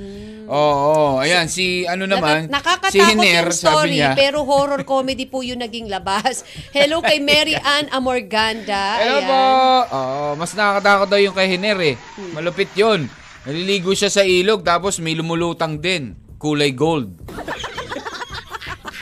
[0.48, 2.50] Oo, ayan, si ano naman, Mm.
[2.50, 4.10] Naka- si nakakatakot Hiner, yung sabi story, niya.
[4.14, 6.42] pero horror comedy po yung naging labas.
[6.70, 8.96] Hello kay Mary Ann Amorganda.
[8.96, 9.26] Hello Ayan.
[9.26, 9.42] po!
[9.90, 11.94] Oo, mas nakakatakot daw yung kay Hiner eh.
[12.16, 12.32] Hmm.
[12.34, 13.06] Malupit yun.
[13.40, 16.12] Naliligo siya sa ilog, tapos may lumulutang din.
[16.36, 17.12] Kulay gold.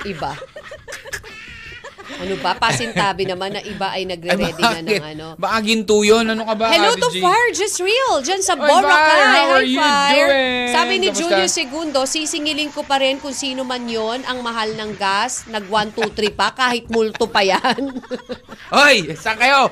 [0.04, 0.32] Iba.
[2.18, 2.58] Ano ba?
[2.58, 5.26] Pasintabi naman na iba ay nagre-ready na ng ano.
[5.38, 6.26] Baka ginto yun.
[6.26, 7.22] Ano ka ba, Hello to G?
[7.22, 9.22] Fire Just Real dyan sa Boracay.
[9.22, 10.28] How are you Fire.
[10.28, 10.74] doing?
[10.74, 11.22] Sabi ni Kamusta?
[11.22, 15.46] Julio Segundo, sisingilin ko pa rin kung sino man yon ang mahal ng gas.
[15.46, 18.02] Nag 1, 2, 3 pa kahit multo pa yan.
[18.74, 19.70] Hoy, saan kayo?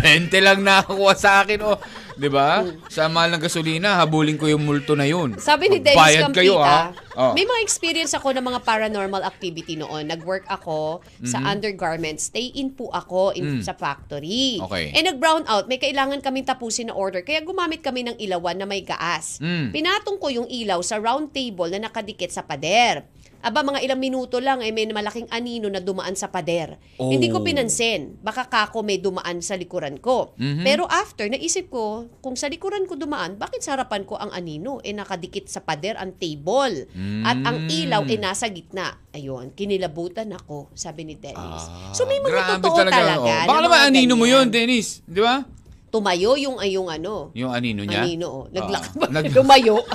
[0.00, 1.78] 20 lang nakakuha sa akin, oh.
[2.14, 2.62] 'Di ba?
[2.86, 5.34] Sa mahal ng gasolina, habulin ko yung multo na yun.
[5.34, 6.94] Sabi ni Dennis kayo, Campita, ah.
[7.14, 7.32] Oh.
[7.34, 10.06] may mga experience ako ng mga paranormal activity noon.
[10.06, 12.30] Nag-work ako sa undergarments.
[12.30, 13.62] Stay-in po ako in, Mm.
[13.66, 14.58] sa factory.
[14.62, 14.94] Okay.
[14.94, 15.66] Eh nag-brown out.
[15.66, 17.22] May kailangan kaming tapusin na order.
[17.26, 19.42] Kaya gumamit kami ng ilawan na may gaas.
[19.42, 19.74] Mm.
[19.74, 23.02] Pinatong ko yung ilaw sa round table na nakadikit sa pader.
[23.44, 26.80] Aba, mga ilang minuto lang, eh, may malaking anino na dumaan sa pader.
[26.96, 27.12] Oh.
[27.12, 28.16] Hindi ko pinansin.
[28.18, 30.32] Baka kako may dumaan sa likuran ko.
[30.34, 30.64] Mhm.
[30.64, 34.80] Pero after, naisip ko, kung sa likuran ko dumaan, bakit sa harapan ko ang anino?
[34.80, 36.88] Eh, nakadikit sa pader ang table.
[37.20, 37.84] At ang Mm.
[37.84, 38.96] ilaw, eh, nasa gitna.
[39.10, 41.36] Ayun, kinilabutan ako, sabi ni Dennis.
[41.68, 43.12] Ah, so, may mga totoo talaga.
[43.14, 43.28] oh.
[43.28, 44.40] na Baka naman anino mo ganyan.
[44.40, 45.04] yun, Dennis.
[45.04, 45.44] Di ba?
[45.86, 47.30] Tumayo yung, ay, yung ano.
[47.32, 48.02] Yung anino niya.
[48.02, 48.44] Anino, oh.
[48.48, 49.78] Naglakad Ah, nag- Lumayo.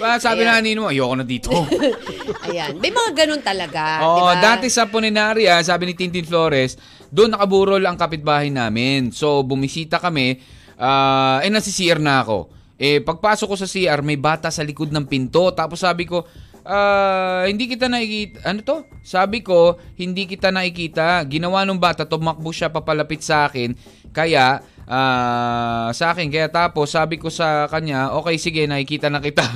[0.00, 0.48] Ba, sabi Ayan.
[0.48, 1.52] na anino mo, ayoko na dito.
[2.48, 2.80] Ayan.
[2.80, 4.00] May mga ganun talaga.
[4.00, 4.40] Oo, di ba?
[4.40, 6.80] dati sa Puninaria, sabi ni Tintin Flores,
[7.12, 9.12] doon nakaburol ang kapitbahay namin.
[9.12, 10.40] So, bumisita kami
[10.80, 12.48] Ah, eh, nasi CR na ako.
[12.80, 15.52] Eh, pagpasok ko sa CR, may bata sa likod ng pinto.
[15.52, 16.24] Tapos sabi ko,
[16.64, 18.48] ah, hindi kita nakikita.
[18.48, 18.76] Ano to?
[19.04, 21.20] Sabi ko, hindi kita nakikita.
[21.28, 23.76] Ginawa nung bata, tumakbo siya papalapit sa akin.
[24.16, 26.26] Kaya, ah, sa akin.
[26.26, 29.46] Kaya tapos, sabi ko sa kanya, okay, sige, nakikita na kita.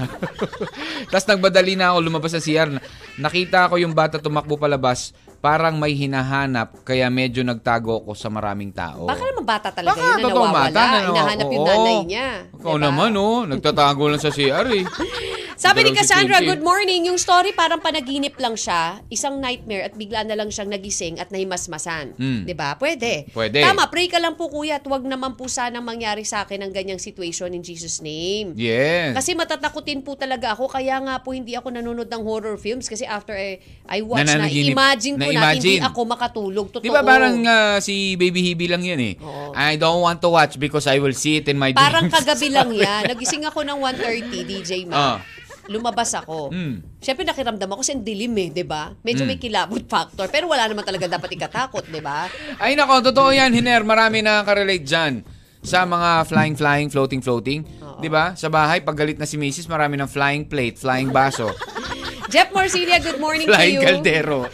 [1.10, 2.70] Tapos nagmadali na ako lumabas sa CR.
[3.18, 5.12] Nakita ko yung bata tumakbo palabas.
[5.44, 9.04] Parang may hinahanap, kaya medyo nagtago ako sa maraming tao.
[9.04, 10.56] Baka naman bata talaga Baka, yun na nawawala.
[10.56, 11.12] bata na, no?
[11.12, 11.68] Hinahanap yung Oo.
[11.68, 12.28] nanay niya.
[12.56, 12.84] Ikaw Diba?
[12.88, 13.44] naman, oh.
[13.44, 14.88] Nagtatago lang sa CR, eh.
[15.54, 17.06] Sabi ni si Cassandra, good morning.
[17.06, 21.30] Yung story parang panaginip lang siya, isang nightmare at bigla na lang siyang nagising at
[21.30, 22.18] nahimasmasan.
[22.18, 22.50] Mm.
[22.58, 22.74] ba?
[22.74, 23.30] Pwede.
[23.30, 23.62] Pwede.
[23.62, 26.72] Tama, pray ka lang po kuya at wag naman po sanang mangyari sa akin ang
[26.74, 28.52] ganyang situation in Jesus name.
[28.58, 29.14] Yes.
[29.14, 33.06] Kasi matatakutin po talaga ako kaya nga po hindi ako nanonood ng horror films kasi
[33.06, 36.66] after I, I watch na, Nananaginip- imagine ko na, hindi ako makatulog.
[36.70, 36.84] Totoo.
[36.84, 39.14] Di ba parang ah, si Baby Hebe lang yan eh.
[39.20, 39.52] Oo.
[39.54, 41.82] I don't want to watch because I will see it in my dreams.
[41.82, 43.10] Parang kagabi lang yan.
[43.10, 44.94] Nagising ako ng 1.30, DJ Ma.
[44.94, 45.16] Ah.
[45.64, 46.52] Lumabas ako.
[46.52, 47.00] Mm.
[47.00, 48.92] Siyempre nakiramdam ako kasi ang dilim eh, 'di ba?
[49.00, 52.28] Medyo may kilabot factor, pero wala naman talaga dapat ikatakot, 'di ba?
[52.60, 53.80] Ay nako, totoo yan, Hiner.
[53.80, 55.24] Marami nakaka-relate dyan
[55.64, 57.64] sa mga flying-flying, floating-floating.
[57.96, 58.36] Di ba?
[58.36, 61.48] Sa bahay, pag galit na si Mrs., marami ng flying plate, flying baso,
[62.32, 63.84] Jeff Morcilia, good morning to flying you.
[63.84, 64.44] kaldero.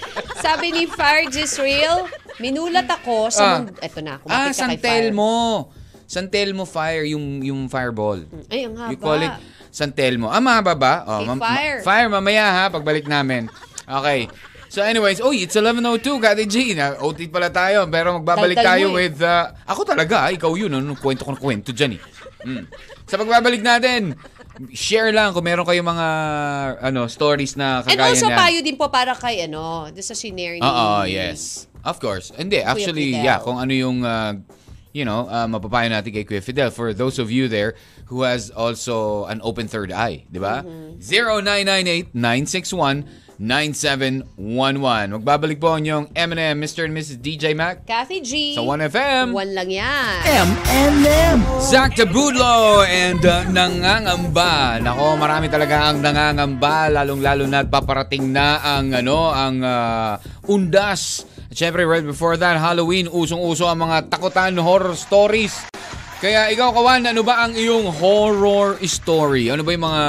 [0.41, 3.53] Sabi ni Farge Israel, minulat ako sa Ah.
[3.59, 3.77] mundo.
[3.79, 4.89] Eto na, kumapit Ah, ka San kay Fire.
[5.07, 5.33] Telmo.
[6.05, 8.25] San Telmo Fire, yung, yung fireball.
[8.49, 8.91] Ay, ang haba.
[8.91, 9.35] You call it
[9.71, 10.27] San Telmo.
[10.27, 10.95] Ah, mahaba ba?
[11.05, 11.79] Oh, Kay Fire.
[11.81, 13.47] fire mamaya ha, pagbalik namin.
[13.87, 14.27] Okay.
[14.67, 15.79] So anyways, oh, it's 11.02,
[16.19, 16.75] Kati G.
[16.75, 19.07] Na, OT pala tayo, pero magbabalik Daldal tayo mo eh.
[19.07, 19.19] with...
[19.19, 20.71] uh, ako talaga, ah, ikaw yun.
[20.73, 22.03] Ano, kwento ko ng kwento dyan eh.
[22.43, 22.65] Mm.
[23.05, 24.15] Sa pagbabalik natin,
[24.69, 26.09] share lang kung meron kayong mga
[26.85, 28.39] ano stories na And kagaya also niyan.
[28.39, 30.61] payo din po para kay ano, doon sa scenario.
[30.61, 31.71] Oo, yes.
[31.81, 32.29] Of course.
[32.37, 34.37] Hindi, actually, yeah, kung ano yung, uh,
[34.93, 36.71] you know, uh, mapapayo natin kay Kuya Fidel.
[36.71, 37.75] For those of you there
[38.11, 40.67] who has also an open third eye, di ba?
[40.67, 40.99] Mm-hmm.
[43.39, 45.15] 0998-961-9711.
[45.15, 46.91] Magbabalik po ang inyong M&M, Mr.
[46.91, 47.23] and Mrs.
[47.23, 48.59] DJ Mac Kathy G.
[48.59, 49.31] sa 1FM.
[49.31, 50.21] One lang yan.
[50.27, 51.39] M&M.
[51.63, 54.83] Zach Tabudlo and uh, nangangamba.
[54.83, 60.19] Nako, marami talaga ang nangangamba lalong-lalo na paparating na ang ano, ang uh,
[60.51, 61.25] undas.
[61.51, 65.67] At syempre, right before that, Halloween, usong-uso ang mga takutan horror stories.
[66.23, 69.51] Kaya ikaw, Kawan, ano ba ang iyong horror story?
[69.51, 70.05] Ano ba yung mga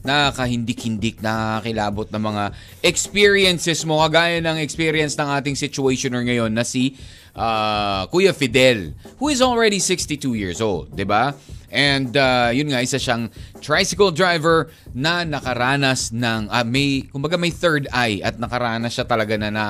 [0.00, 2.44] nakakahindik-hindik, nakakilabot na mga
[2.80, 6.96] experiences mo, kagaya ng experience ng ating situationer ngayon na si
[7.36, 11.36] uh, Kuya Fidel, who is already 62 years old, di ba?
[11.66, 17.50] And uh, yun nga, isa siyang tricycle driver na nakaranas ng, ah, may, kumbaga may
[17.50, 19.64] third eye at nakaranas siya talaga na, na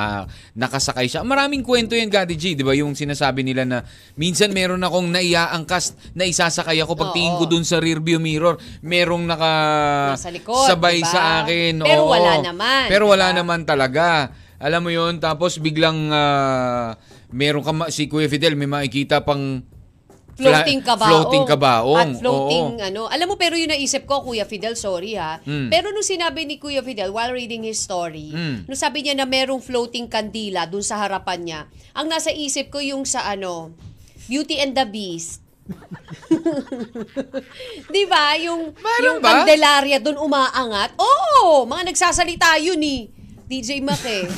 [0.53, 1.25] nakasakay siya.
[1.25, 2.77] Maraming kwento yan, Gadi G, di ba?
[2.77, 3.79] Yung sinasabi nila na
[4.15, 7.41] minsan meron akong naiaangkas na isasakay ako pagtingin Oo.
[7.43, 8.61] ko dun sa rearview mirror.
[8.85, 9.53] Merong naka
[10.15, 11.11] Nasa likod, sabay diba?
[11.11, 11.81] sa akin.
[11.81, 12.13] Pero oo.
[12.13, 13.39] wala naman, Pero wala diba?
[13.41, 14.31] naman talaga.
[14.61, 16.93] Alam mo yun, tapos biglang ah,
[17.31, 19.63] meron ka, ma- si Kuya Fidel, may makikita pang
[20.37, 21.09] Floating kabaong.
[21.09, 21.97] Floating kabaong.
[21.97, 22.85] At floating, Oo.
[22.85, 23.03] ano.
[23.09, 25.41] Alam mo, pero yung naisip ko, Kuya Fidel, sorry ha.
[25.41, 25.73] Mm.
[25.73, 28.69] Pero nung sinabi ni Kuya Fidel, while reading his story, Mm.
[28.69, 31.61] nung sabi niya na merong floating kandila dun sa harapan niya,
[31.97, 33.73] ang nasa isip ko yung sa ano,
[34.29, 35.41] Beauty and the Beast.
[37.89, 38.37] Di ba?
[38.37, 39.41] Yung, Meron yung ba?
[39.41, 41.01] Candelaria dun umaangat.
[41.01, 41.65] Oo!
[41.65, 43.09] mga nagsasalita yun ni
[43.49, 44.29] DJ Mac eh.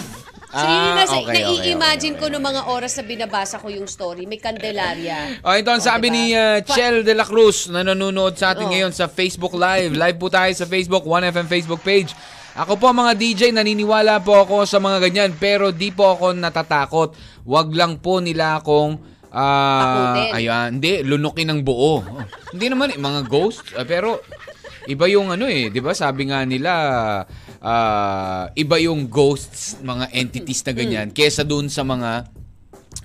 [0.49, 3.69] So, yun yung nasa, okay, okay, nai-imagine okay, ko nung mga oras na binabasa ko
[3.69, 4.25] yung story.
[4.25, 5.37] May Candelaria.
[5.41, 6.17] Oh, ito ang Oh, sabi diba?
[6.17, 8.73] ni uh, Chel de la Cruz na nanonood sa atin Oh.
[8.73, 9.93] ngayon sa Facebook Live.
[9.93, 12.17] Live po tayo sa Facebook, 1FM Facebook page.
[12.55, 17.13] Ako po mga DJ, naniniwala po ako sa mga ganyan pero di po ako natatakot.
[17.45, 20.33] Wag lang po nila akong Takutin.
[20.35, 22.01] ayan, hindi, lunukin ng buo.
[22.51, 23.77] Hindi naman, eh, mga ghosts.
[23.77, 24.25] ah, pero
[24.89, 25.93] iba yung ano eh, di ba?
[25.93, 26.73] Sabi nga nila,
[27.61, 32.25] ah, iba yung ghosts, mga entities na ganyan, kesa dun sa mga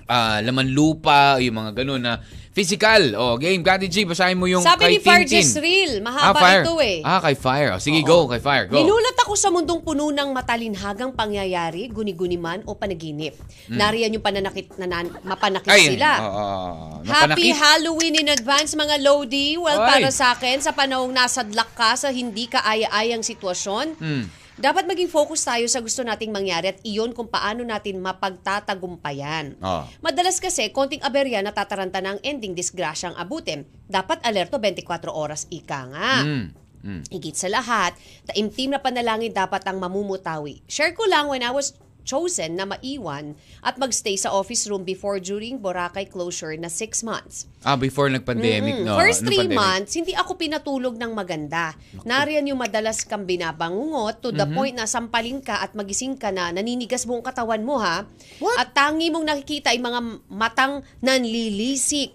[0.08, 3.02] ah, laman lupa, yung mga ganun na physical.
[3.14, 3.60] Oh, game.
[3.60, 5.58] Kati G, basahin mo yung Sabi kay ni Farges Tintin.
[5.60, 6.62] Reel, Ah, mahaba fire.
[6.62, 6.98] ito eh.
[7.02, 7.70] Ah, kay Fire.
[7.70, 8.06] Oh, sige, Oo.
[8.06, 8.18] go.
[8.30, 8.78] Kay Fire, go.
[8.78, 13.34] Minulat ako sa mundong puno ng matalinhagang pangyayari, guni-guni man o panaginip.
[13.66, 15.74] Nariyan yung pananakit na nan- mapanakit Hmm.
[15.74, 16.10] Ay, sila.
[16.20, 16.84] oo, oo.
[17.02, 17.10] Happy
[17.50, 17.58] Napanakit.
[17.58, 19.56] Halloween in advance mga Lodi.
[19.56, 19.88] Well, Oy.
[19.90, 24.24] para sa akin, sa panahong nasadlak ka sa hindi ka aya-ayang sitwasyon, Hmm.
[24.54, 29.58] Dapat maging focus tayo sa gusto nating mangyari at iyon kung paano natin mapagtatagumpayan.
[29.58, 29.84] Oo.
[29.98, 33.66] Madalas kasi, konting aberya natataranta ng ending disgrasyang abutin.
[33.90, 36.12] Dapat alerto 24 oras ika nga.
[36.22, 36.46] Mm.
[36.84, 37.02] Mm.
[37.08, 37.96] Higit sa lahat,
[38.28, 40.60] taimtim na panalangin dapat ang mamumutawi.
[40.68, 41.72] Share ko lang when I was
[42.04, 47.48] chosen na maiwan at magstay sa office room before during Boracay closure na six months.
[47.60, 48.94] Ah, before nag-pandemic, Mm, no?
[48.94, 49.58] First Nung three pandemic.
[49.58, 51.72] months, hindi ako pinatulog ng maganda.
[52.00, 56.52] Nariyan yung madalas kang binabangungot to the point na sampalin ka at magising ka na,
[56.52, 58.04] naninigas buong katawan mo ha.
[58.38, 58.56] What?
[58.56, 62.12] At tangi mong nakikita ay mga matang nanlilisik.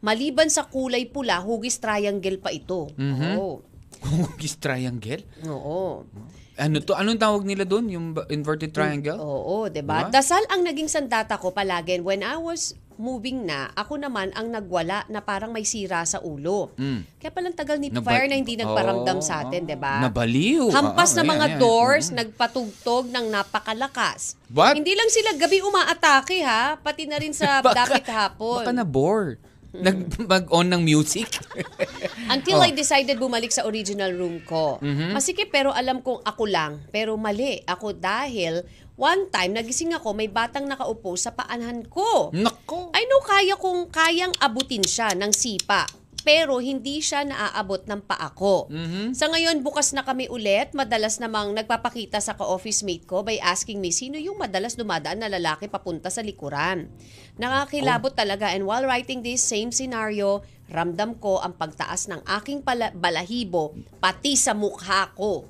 [0.00, 2.88] Maliban sa kulay pula, hugis triangle pa ito.
[2.94, 3.36] Mhm.
[3.36, 3.64] Oo.
[4.00, 5.20] Hugis triangle?
[5.44, 6.08] Oo.
[6.60, 6.92] Ano to?
[6.92, 7.88] Anong tawag nila doon?
[7.88, 9.16] Yung inverted triangle?
[9.16, 10.04] Oo, 'di ba?
[10.04, 10.12] Diba?
[10.12, 15.08] Dasal ang naging sandata ko palagi when I was moving na, ako naman ang nagwala
[15.08, 16.68] na parang may sira sa ulo.
[16.76, 17.00] Mm.
[17.16, 19.68] Kaya palang tagal ni Naba- Fire na hindi nagparamdam Oo, sa atin, oo.
[19.72, 20.04] 'di ba?
[20.04, 20.68] Nabaliw.
[20.68, 21.58] Hampas Oo, na ayan, mga ayan.
[21.58, 22.16] doors, Mm.
[22.20, 24.36] nagpatugtog ng napakalakas.
[24.48, 24.76] What?
[24.76, 28.60] Hindi lang sila gabi umaatake ha, pati na rin sa Baka- dapit hapon.
[28.60, 29.40] Baka na-bore.
[29.86, 31.30] Nag- Mag-on ng music.
[32.32, 32.66] Until Oh.
[32.66, 34.78] I decided bumalik sa original room ko.
[34.78, 35.14] Mhm.
[35.14, 36.82] Masikip pero alam kong ako lang.
[36.88, 37.62] Pero mali.
[37.62, 42.30] Ako dahil one time nagising ako may batang nakaupo sa paanhan ko.
[42.30, 42.90] Nako.
[42.92, 45.86] I know kaya kong kayang abutin siya ng sipa.
[46.20, 48.66] Pero hindi siya naaabot ng paa ko.
[48.66, 49.12] Mhm.
[49.12, 50.72] Sa ngayon, bukas na kami ulit.
[50.72, 55.28] Madalas namang nagpapakita sa ka-office mate ko by asking me, sino yung madalas dumadaan na
[55.28, 56.92] lalaki papunta sa likuran?
[57.36, 58.48] Nakakilabot talaga.
[58.48, 64.36] And while writing this same scenario, ramdam ko ang pagtaas ng aking pala- balahibo, pati
[64.36, 65.48] sa mukha ko.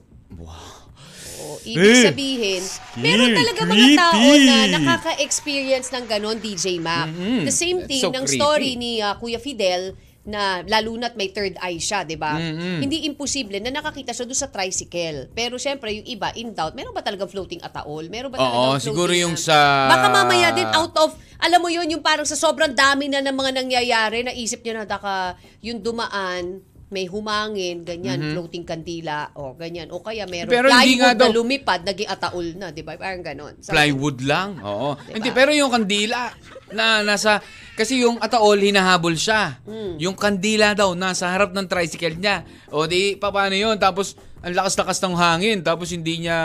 [1.41, 2.63] Oo, ibig Eh, sabihin,
[2.97, 7.09] meron talaga mga tao na nakaka-experience ng ganon, DJ Mac.
[7.09, 7.45] Mhm.
[7.45, 8.39] The same thing so ng creepy.
[8.39, 12.37] story ni uh, Kuya Fidel na lalo na't may third eye siya, 'di ba?
[12.37, 12.85] Mhm.
[12.85, 15.33] Hindi imposible na nakakita siya doon sa tricycle.
[15.33, 18.05] Pero syempre yung iba in doubt, meron ba talagang floating ataol?
[18.07, 21.57] Meron ba talagang Oo, floating siguro yung na- sa- Baka mamaya din out of alam
[21.57, 25.41] mo yun yung parang sa sobrang dami na ng mga nangyayari, naisip niya na daka
[25.65, 29.95] yung dumaan may humangin, ganyan, floating kandila, o ganyan.
[29.95, 30.51] O kaya meron.
[30.51, 32.99] Pero hindi plywood nga na daw- lumipad, naging ataol na, di ba?
[32.99, 33.55] Parang ganon.
[33.63, 34.59] Sabi- Plywood lang.
[34.59, 34.99] Oo.
[34.99, 35.15] Diba?
[35.15, 36.35] Hindi, pero yung kandila
[36.75, 37.39] na nasa
[37.79, 39.63] kasi yung ataol hinahabol siya.
[39.63, 40.03] Hmm.
[40.03, 42.43] Yung kandila daw nasa harap ng tricycle niya.
[42.75, 43.79] O di paano yun?
[43.79, 46.39] Tapos ang lakas-lakas ng hangin tapos hindi niya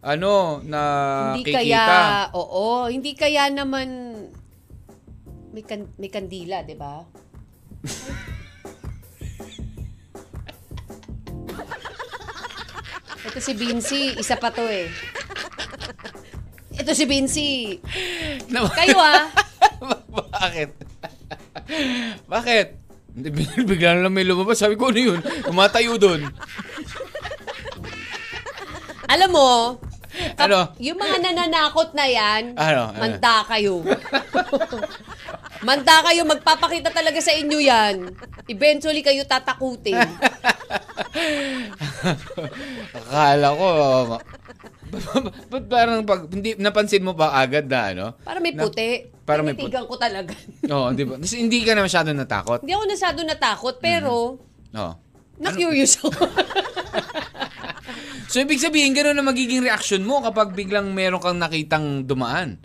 [0.00, 0.80] ano na
[1.34, 1.58] hindi kikita.
[1.60, 1.84] kaya,
[2.32, 4.16] oo, hindi kaya naman
[5.52, 7.04] may, kan- may kandila, di ba?
[13.26, 14.86] Ito si Vinci, isa pa to eh.
[16.76, 17.74] Ito si Vinci.
[18.48, 19.26] Na- Kayo ah.
[20.36, 20.70] Bakit?
[22.24, 22.66] Bakit?
[23.12, 23.28] Hindi,
[23.64, 24.60] bigla na lang may lumabas.
[24.60, 25.18] Sabi ko, ano yun?
[25.48, 26.28] Umatayo doon.
[29.06, 29.50] Alam mo,
[30.34, 30.74] kap- Ano?
[30.76, 32.92] yung mga nananakot na yan, Ano?
[32.92, 32.98] Ano?
[32.98, 33.80] manda kayo.
[35.68, 37.96] manda kayo, magpapakita talaga sa inyo yan.
[38.46, 39.98] Eventually kayo tatakutin.
[42.96, 43.66] Akala ko,
[44.06, 44.24] ma-
[45.50, 48.06] ba't parang pag, hindi, napansin mo ba agad na ano?
[48.22, 49.10] Para may Na- puti.
[49.26, 49.66] para may puti.
[49.66, 50.32] Tinitigan ko talaga.
[50.74, 51.18] Oo, di ba?
[51.18, 52.62] Kasi hindi ka na masyado natakot.
[52.62, 54.38] Hindi ako nasado natakot, pero
[54.70, 54.92] Oo.
[55.42, 56.10] na-curious ako.
[58.26, 62.58] So, ibig sabihin, gano'n na magiging reaction mo kapag biglang meron kang nakitang dumaan.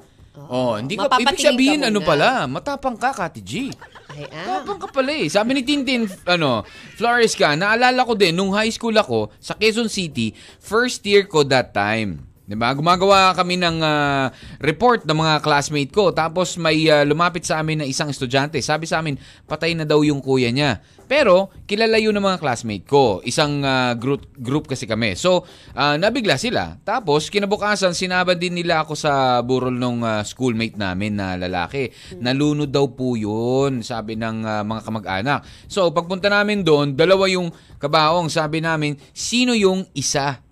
[0.50, 3.70] Oh, hindi ka, ibig sabihin, ka ano pala, matapang ka, Kati G.
[4.12, 4.64] Ay, ah.
[4.64, 5.32] Tapang ka pala eh.
[5.32, 6.68] Sabi ni Tintin, ano,
[7.00, 11.48] Flores ka, naalala ko din, nung high school ako, sa Quezon City, first year ko
[11.48, 12.31] that time.
[12.52, 12.76] 'Di ba?
[12.76, 14.28] Gumagawa kami ng ah,
[14.60, 16.12] report ng mga classmate ko.
[16.12, 18.60] Tapos may ah, lumapit sa amin na isang estudyante.
[18.60, 19.16] Sabi sa amin,
[19.48, 20.84] patay na daw yung kuya niya.
[21.08, 23.24] Pero kilala yun ng mga classmate ko.
[23.24, 25.16] Isang ah, group group kasi kami.
[25.16, 26.76] So, ah, nabigla sila.
[26.84, 31.88] Tapos kinabukasan sinaban din nila ako sa burol ng schoolmate namin na lalaki.
[32.20, 35.40] Nalunod daw po yun, sabi ng ah, mga kamag-anak.
[35.72, 37.48] So, pagpunta namin doon, dalawa yung
[37.80, 38.28] kabaong.
[38.28, 40.51] Sabi namin, sino yung isa?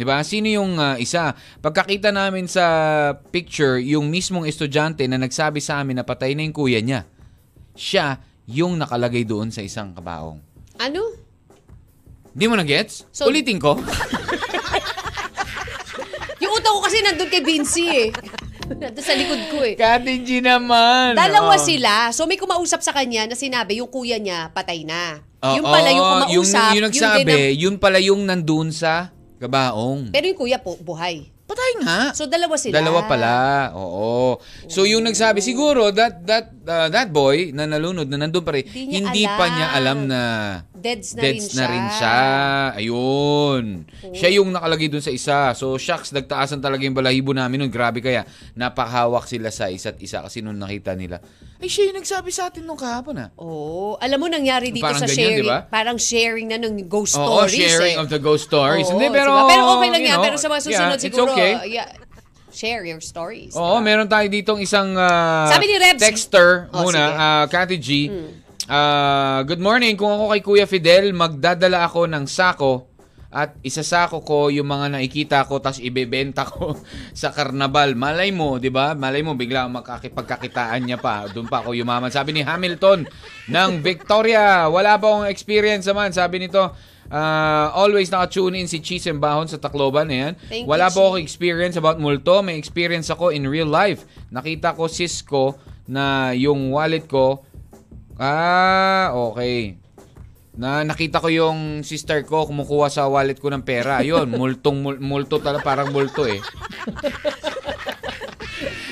[0.00, 0.24] 'Di ba?
[0.24, 1.36] Sino yung ah, isa?
[1.60, 2.64] Pagkakita namin sa
[3.28, 7.04] picture, yung mismong estudyante na nagsabi sa amin na patay na yung kuya niya.
[7.76, 8.16] Siya
[8.48, 10.40] yung nakalagay doon sa isang kabaong.
[10.80, 11.04] Ano?
[12.32, 13.04] Hindi mo na gets?
[13.12, 13.76] So- Ulitin ko.
[16.40, 18.08] Yung utak ko kasi nandun kay Vinci eh.
[18.64, 19.76] nandun sa likod ko eh.
[19.76, 21.12] Kati G naman.
[21.12, 21.60] Dalawa Oo.
[21.60, 22.08] sila.
[22.16, 25.20] So may kumausap sa kanya na sinabi yung kuya niya patay na.
[25.44, 26.72] Oo, yung pala yung yung, kumausap.
[26.72, 30.12] yung nagsabi, din ang- yun pala yung nandun sa kabaong.
[30.12, 31.32] pero yung kuya po, buhay.
[31.50, 32.14] Patay nga.
[32.14, 32.78] So dalawa sila.
[32.78, 33.34] Dalawa pala.
[33.74, 34.38] Oo.
[34.70, 38.62] So yung nagsabi siguro that that uh, that boy na nalunod na nandun pa rin,
[38.62, 40.20] Hindi niya hindi pa niya alam na
[40.70, 41.66] Deads na deads rin na siya.
[41.66, 42.18] rin siya.
[42.78, 43.64] Ayun.
[44.14, 45.50] Siya yung nakalagay dun sa isa.
[45.52, 47.72] So shucks, nagtaasan talaga yung balahibo namin nun.
[47.72, 48.22] Grabe kaya.
[48.54, 51.18] Napakahawak sila sa isa't isa kasi nung nakita nila.
[51.60, 53.28] Ay, siya yung nagsabi sa atin nung kahapon ah.
[53.36, 54.00] Oo.
[54.00, 55.44] Alam mo, nangyari dito Parang sa ganyan, sharing.
[55.44, 55.58] di ba?
[55.68, 58.02] Parang sharing na ng ghost Oo, stories sharing eh.
[58.02, 58.88] of the ghost stories.
[58.88, 59.44] Oo, Hindi, pero, diba?
[59.44, 60.16] Pero okay lang yan.
[60.16, 61.52] know, Pero sa mga susunod yeah, siguro, okay.
[61.68, 61.88] yeah,
[62.48, 63.52] share your stories.
[63.52, 63.84] Oo, diba?
[63.84, 67.12] meron tayo ditong isang ah, Sabi ni Rebs- texter Oh, muna, sige.
[67.12, 67.20] Hmm.
[67.20, 67.90] ah, Cathy G.
[68.64, 69.98] Ah, good morning.
[69.98, 72.88] Kung ako kay Kuya Fidel, magdadala ako ng sako
[73.30, 76.74] at isasako ko yung mga nakikita ko tapos ibebenta ko
[77.20, 77.94] sa karnabal.
[77.94, 78.98] Malay mo, 'di ba?
[78.98, 81.30] Malay mo bigla makakipagkakitaan niya pa.
[81.30, 82.10] Doon pa ako yumaman.
[82.10, 83.06] Sabi ni Hamilton
[83.46, 86.10] ng Victoria, wala ba akong experience naman?
[86.10, 86.74] Sabi nito,
[87.08, 90.10] ah, always naka-tune in si Cheese and Bahon sa Tacloban.
[90.10, 90.34] Ayan.
[90.50, 92.42] Thank you, Wala po ako experience about multo.
[92.42, 94.02] May experience ako in real life.
[94.34, 95.54] Nakita ko sis ko
[95.86, 97.46] na yung wallet ko
[98.20, 99.79] Ah, okay.
[100.50, 104.02] Na nakita ko yung sister ko kumukuha sa wallet ko ng pera.
[104.02, 106.42] Ayun, multong mul- multo talaga parang multo eh.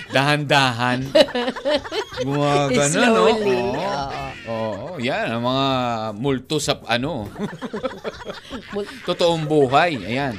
[0.08, 1.04] Dahan-dahan.
[2.24, 3.24] Gumagano, no?
[3.36, 3.58] Slowly.
[3.76, 3.76] Oo.
[3.76, 4.28] Oo.
[4.48, 5.28] Oo, yan.
[5.28, 5.66] Ang mga
[6.16, 7.28] multo sa ano.
[9.06, 10.00] Totoong buhay.
[10.00, 10.34] Ayan.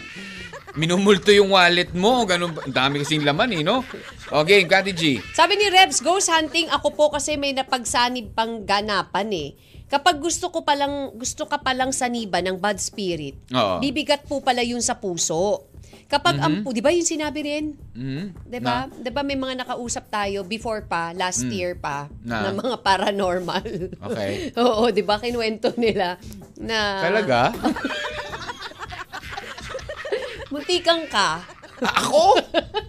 [0.74, 2.26] Minumulto yung wallet mo.
[2.26, 2.66] Ganun, ba?
[2.66, 3.86] ang dami kasing laman eh, no?
[4.30, 5.22] Okay, Kati G.
[5.34, 9.50] Sabi ni Rebs, ghost hunting ako po kasi may napagsanib pang ganapan eh.
[9.90, 13.82] Kapag gusto ko palang gusto ka palang saniba ng bad spirit, Oo.
[13.82, 15.66] bibigat po pala yun sa puso.
[16.06, 17.66] Kapag ang pu- 'di ba yung sinabi rin?
[17.94, 18.46] Mhm.
[18.46, 18.86] 'Di ba?
[18.88, 22.26] 'Di ba may mga nakausap tayo before pa, last year pa Mm.
[22.26, 22.38] Na?
[22.46, 23.66] na mga paranormal.
[24.10, 24.32] Okay.
[24.62, 26.18] Oo, 'di ba kinuwento nila
[26.56, 27.54] na Talaga?
[30.50, 31.46] Muntikan ka.
[31.80, 32.38] Ako?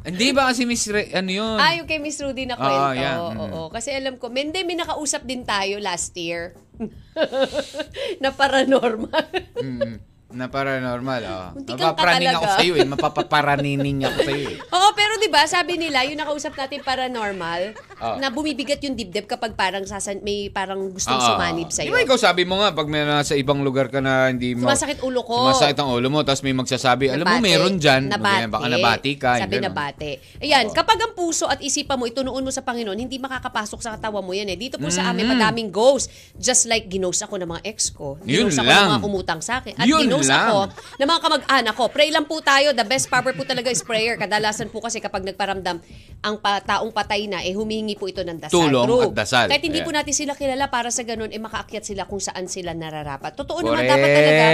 [0.00, 1.56] Hindi ba kasi Miss Re- ano yun?
[1.56, 2.96] Ah, yung kay Miss Rudy na kwento.
[2.96, 3.20] Oo.
[3.20, 3.40] Oo, Mm.
[3.52, 3.60] oo.
[3.68, 6.56] Kasi alam ko, hindi, may nakausap din tayo last year.
[8.22, 9.28] na paranormal.
[9.54, 11.46] Mm, na paranormal, oh.
[11.52, 12.54] Munti kang Mapapraning ako tatalaga.
[12.54, 12.86] sa iyo eh.
[12.86, 14.56] Mapapaparaning ako sa iyo eh.
[14.76, 18.16] Oo, pero 'di ba, sabi nila, yung nakausap natin paranormal, Oo.
[18.16, 21.26] na bumibigat yung dibdib kapag parang sasan may parang gustong Oo.
[21.28, 24.30] sumanib sa Di ba ikaw sabi mo nga, pag may nasa ibang lugar ka na
[24.30, 24.64] hindi mo...
[24.64, 25.34] Sumasakit ulo ko.
[25.44, 27.44] Sumasakit ang ulo mo, tapos may magsasabi, alam mo, Nabate.
[27.44, 28.02] meron dyan.
[28.06, 28.46] Nabate.
[28.46, 29.30] Baka nabati ka.
[29.36, 29.66] Sabi ganun.
[29.68, 30.10] nabate.
[30.38, 30.74] Ayan, Oo.
[30.74, 34.30] kapag ang puso at isipan mo, itunuon mo sa Panginoon, hindi makakapasok sa katawan mo
[34.30, 34.56] yan eh.
[34.56, 35.32] Dito po sa amin, Mhm.
[35.34, 36.06] madaming ghost.
[36.34, 38.14] Just like ginos ako ng mga ex ko.
[38.22, 38.80] Yun Ginos ako lang.
[38.80, 39.74] ng mga umutang sa akin.
[39.74, 40.48] At Yun ginos lang.
[40.50, 40.60] ako
[41.00, 41.84] ng mga kamag-anak ko.
[41.88, 42.74] Pray lang po tayo.
[42.76, 44.18] The best power po talaga is prayer.
[44.18, 45.80] Kadalasan po kasi kapag nagparamdam,
[46.20, 48.68] ang pa- taong patay na, eh humihingi po ito ng dasal.
[48.68, 49.02] Tulong True.
[49.08, 49.46] at dasal.
[49.48, 49.88] Kahit hindi Ayan.
[49.88, 53.32] po natin sila kilala para sa ganun, eh makaakyat sila kung saan sila nararapat.
[53.38, 53.92] Totoo naman Correct.
[53.96, 54.44] dapat talaga,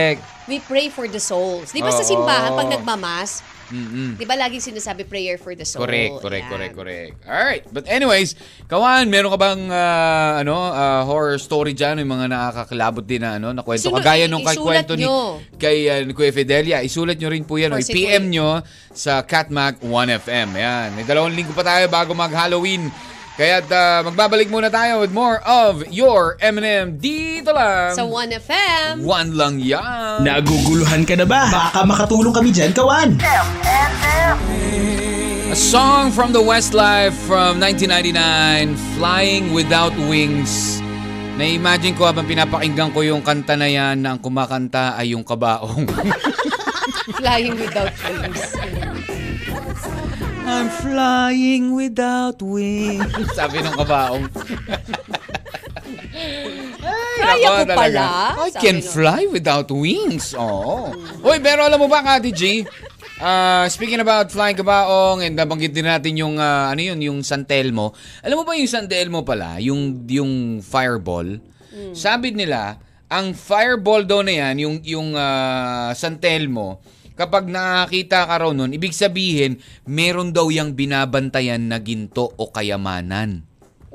[0.46, 1.74] we pray for the souls.
[1.74, 4.14] Di ba sa simbahan, pag nagmamas, Mm-mm.
[4.14, 5.82] Di ba laging sinasabi prayer for the soul?
[5.82, 6.52] Correct, correct, Yan.
[6.54, 7.14] correct, correct.
[7.26, 7.64] Alright.
[7.66, 8.38] But anyways,
[8.70, 11.98] Kawan, meron ka bang ah, ano, ah, horror story dyan?
[11.98, 13.90] Yung mga nakakakilabot din na, ano, na kwento.
[13.90, 15.06] Sino- Kagaya nung kay kwento ni,
[15.58, 16.78] kay ni Kuya Fidelia.
[16.82, 17.74] Isulat nyo rin po yan.
[17.74, 18.22] O, Kuya.
[18.22, 18.62] nyo
[18.94, 20.48] sa Catmac 1FM.
[20.54, 20.88] Yan.
[20.94, 22.86] May dalawang linggo pa tayo bago mag-Halloween.
[23.36, 23.60] Kaya
[24.00, 27.92] magbabalik muna tayo with more of your M&M dito lang.
[27.92, 29.04] Sa 1FM.
[29.04, 30.24] One lang yan.
[30.24, 31.44] Naguguluhan ka na ba?
[31.52, 33.20] Baka makatulong kami dyan, kawan.
[33.20, 34.36] M&M.
[35.52, 40.80] A song from the Westlife from 1999, Flying Without Wings.
[41.36, 45.84] Na-imagine ko habang pinapakinggan ko yung kanta na yan na ang kumakanta ay yung kabaong.
[47.20, 48.42] Flying without wings.
[50.46, 53.10] I'm flying without wings.
[53.38, 54.24] Sabi ng kabaong.
[56.86, 57.74] Ay, Kaya ko talaga.
[57.74, 58.04] pala,
[58.38, 60.32] I sabi can nung- fly without wings.
[60.32, 60.94] Oo.
[61.20, 62.62] Uy, pero alam mo ba, Kati G?
[63.16, 67.42] Ah, speaking about flying kabaong and nabanggit din natin yung ah, ano yun, yung San
[67.42, 67.96] Telmo.
[68.20, 71.40] Alam mo ba yung San Telmo pala, yung yung fireball?
[71.92, 72.76] Sabi nila,
[73.08, 76.80] ang fireball daw na yan, yung yung ah, San Telmo,
[77.16, 83.42] kapag nakakita ka raw nun, ibig sabihin, meron daw yung binabantayan na ginto o kayamanan.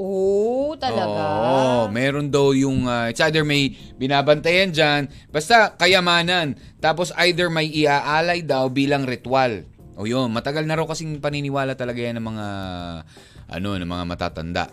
[0.01, 1.21] Oh, talaga.
[1.45, 6.57] Oo, meron daw yung, uh, it's either may binabantayan dyan, basta kayamanan.
[6.81, 9.61] Tapos either may iaalay daw bilang ritual.
[9.93, 12.47] O yun, matagal na raw kasing paniniwala talaga yan ng mga,
[13.53, 14.65] ano, ng mga matatanda.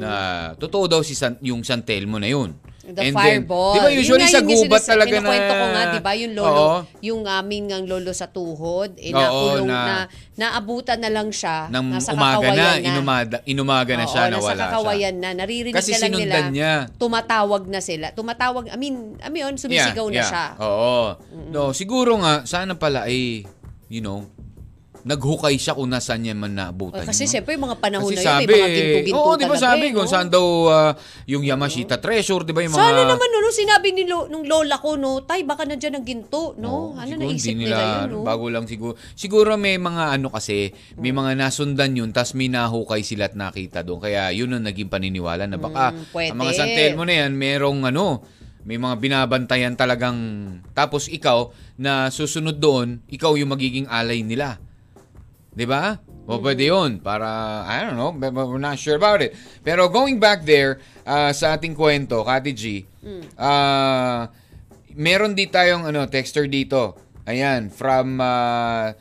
[0.00, 0.10] Na
[0.56, 2.56] totoo daw si San, yung San Telmo na yun.
[2.90, 3.74] The And then, fireball.
[3.74, 5.22] di ba usually Yun sa gubat talaga na...
[5.22, 6.76] Pinakwento ko nga, di ba, yung lolo, Oo.
[7.00, 9.96] yung amin ngang lolo sa tuhod, eh, Oo, nakulong na- na,
[10.36, 11.68] naabutan na lang siya.
[11.68, 12.82] Nang nasa umaga na, na.
[12.82, 14.66] inumada, inumaga na Oo, siya, nasa nawala siya.
[14.68, 15.30] kakawayan na.
[15.32, 16.36] Naririnig Kasi na lang nila.
[16.50, 16.72] niya.
[16.96, 18.06] Tumatawag na sila.
[18.10, 20.44] Tumatawag, I mean, I mean, sumisigaw na siya.
[20.58, 21.14] Oo.
[21.48, 23.46] No, siguro nga, sana pala ay,
[23.86, 24.26] you know,
[25.02, 27.08] naghukay siya kung nasaan niya man naabutan.
[27.08, 27.30] Kasi no?
[27.32, 29.84] siyempre, yung mga panahon Kasi na yun, sabi, may mga ginto-ginto oo, di ba sabi
[29.88, 30.12] eh, kung no?
[30.12, 30.92] saan daw ah,
[31.24, 32.82] yung Yamashita Treasure, di ba yung mga...
[32.84, 36.04] Sana naman, no, nung sinabi ni lo, nung lola ko, no, tay, baka nandiyan ang
[36.04, 36.68] ginto, no?
[36.68, 38.18] Oo, ano siguro naisip hindi nila, yun, no?
[38.22, 38.94] Bago lang siguro.
[39.16, 43.80] Siguro may mga ano kasi, may mga nasundan yun, tas may nahukay sila at nakita
[43.80, 44.04] doon.
[44.04, 46.30] Kaya yun ang naging paniniwala na baka Mm, pwede.
[46.30, 48.20] ang mga San Telmo na yan, merong ano,
[48.60, 50.18] may mga binabantayan talagang,
[50.76, 51.48] tapos ikaw,
[51.80, 54.60] na susunod doon, ikaw yung magiging alay nila.
[55.54, 55.98] 'Di ba?
[56.30, 57.02] O pwede yun.
[57.02, 59.34] Para, I don't know, but we're not sure about it.
[59.66, 62.86] Pero going back there, ah, sa ating kwento, Kati G,
[63.34, 64.30] ah,
[64.94, 66.94] meron di tayong ano, texter dito.
[67.26, 68.94] Ayan, from, ah,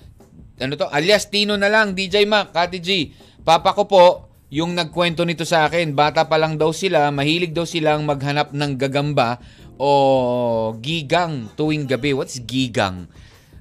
[0.57, 3.13] ano to, alias Tino na lang, DJ Mac, Kati G.
[3.45, 4.05] Papa ko po,
[4.49, 8.73] yung nagkwento nito sa akin, bata pa lang daw sila, mahilig daw silang maghanap ng
[8.81, 9.37] gagamba
[9.77, 12.17] o gigang tuwing gabi.
[12.17, 13.05] What's gigang?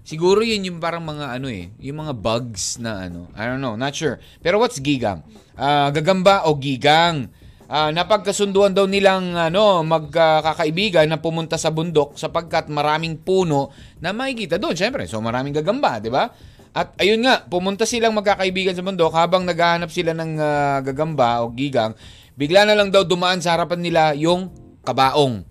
[0.09, 3.29] Siguro yun yung parang mga ano eh, yung mga bugs na ano.
[3.37, 4.17] I don't know, not sure.
[4.41, 5.21] Pero what's gigang?
[5.53, 7.29] Ah, gagamba o gigang?
[7.69, 13.69] Ah, napagkasunduan daw nilang ano, magkakaibigan na pumunta sa bundok sapagkat maraming puno
[14.01, 14.73] na makikita doon.
[14.73, 16.33] Siyempre, so maraming gagamba, di ba?
[16.73, 21.53] At ayun nga, pumunta silang magkakaibigan sa bundok habang naghahanap sila ng ah, gagamba o
[21.53, 21.93] gigang.
[22.33, 24.49] Bigla na lang daw dumaan sa harapan nila yung
[24.89, 25.45] kabaong.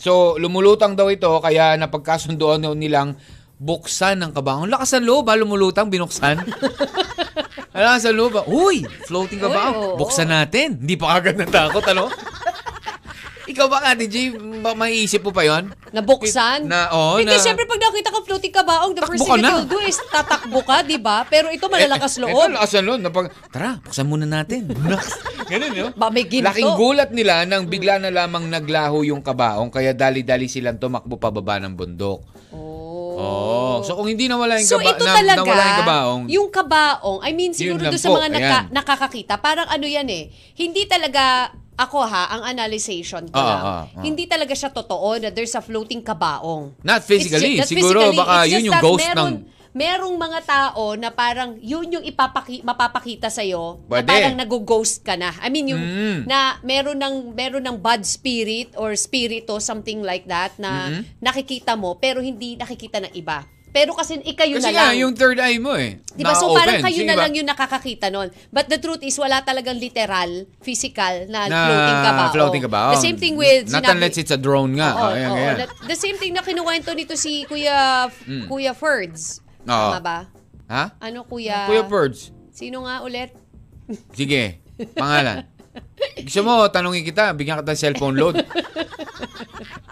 [0.00, 3.20] So, lumulutang daw ito kaya napagkasunduan nilang
[3.64, 4.68] buksan ng kabaong.
[4.68, 5.34] Lakas ng loob, ha?
[5.34, 6.44] Lumulutang, binuksan.
[7.74, 8.42] Lakas ng loob, ha?
[8.44, 9.74] Uy, floating Uy, kabaong.
[9.74, 9.96] oo.
[9.96, 10.76] Buksan natin.
[10.76, 12.12] Hindi pa agad natakot, ano?
[13.44, 14.32] Ikaw ba, Ate G,
[14.64, 15.68] ba maiisip mo pa yon?
[15.92, 16.64] Nabuksan?
[16.64, 19.52] Na, oo, Hindi, na- syempre pag nakita ka floating kabaong, the first thing na.
[19.52, 21.28] you'll do is tatakbo ka, di ba?
[21.28, 22.40] Pero ito malalakas Eh, eh, loob.
[22.40, 23.00] Ito, lakas ng loob.
[23.04, 24.72] Napag, Tara, buksan muna natin.
[25.52, 25.90] Ganun, yun.
[25.92, 26.48] Ba, may ginto.
[26.48, 31.60] Laking gulat nila nang bigla na lamang naglaho yung kabaong kaya dali-dali silang tumakbo pababa
[31.60, 32.24] ng bundok.
[32.48, 32.83] Oh.
[33.24, 33.78] Oh.
[33.82, 37.18] So kung hindi nawala yung, So kaba- ito na- talaga, nawala yung kabaong, yung kabaong,
[37.20, 38.64] I mean siguro doon sa mga naka- ayan.
[38.70, 43.82] nakakakita, parang ano yan eh, hindi talaga, ako ha, ang analyzation ko Ah, lang, ah,
[43.90, 44.02] ah.
[44.02, 46.78] hindi talaga siya totoo na there's a floating kabaong.
[46.80, 47.58] not physically.
[47.58, 49.34] It's ju- not Siguro physically, baka yun just yung ghost meron, ng...
[49.74, 54.06] Merong mga tao na parang yun yung ipapaki, mapapakita sa'yo na Pwede.
[54.06, 55.34] parang nag-ghost ka na.
[55.36, 56.18] I mean, yung Mm.
[56.24, 61.02] na meron ng, meron ng bad spirit or spirito, something like that, na Mm-hmm.
[61.18, 63.42] nakikita mo pero hindi nakikita ng iba.
[63.68, 65.02] Pero kasi ikayo Kasi na lang.
[65.02, 65.98] yung third eye mo eh.
[66.08, 66.30] Di ba?
[66.32, 67.26] So parang kayo Sige na ba?
[67.26, 68.30] lang yung nakakakita nun.
[68.48, 70.30] But the truth is, wala talagang literal,
[70.62, 72.30] physical na, na floating kabaong.
[72.30, 72.94] floating kabaong.
[72.94, 73.66] The same thing with...
[73.66, 74.94] Not sinabi- unless it's a drone nga.
[74.94, 75.34] Oo, Oh, oo.
[75.34, 75.54] ayan.
[75.58, 78.06] That- The same thing na kinuwento nito si Kuya
[78.46, 79.42] Kuya Ferds.
[79.64, 79.90] Oo.
[79.96, 80.18] Tama ba?
[80.68, 80.84] Ha?
[81.00, 81.68] Ano Kuya?
[81.68, 82.32] Kuya Birds.
[82.52, 83.32] Sino nga ulit?
[84.16, 84.60] Sige.
[84.96, 85.44] Pangalan.
[86.22, 88.36] Gusto mo, tanongin kita, bigyan kita ng cellphone load.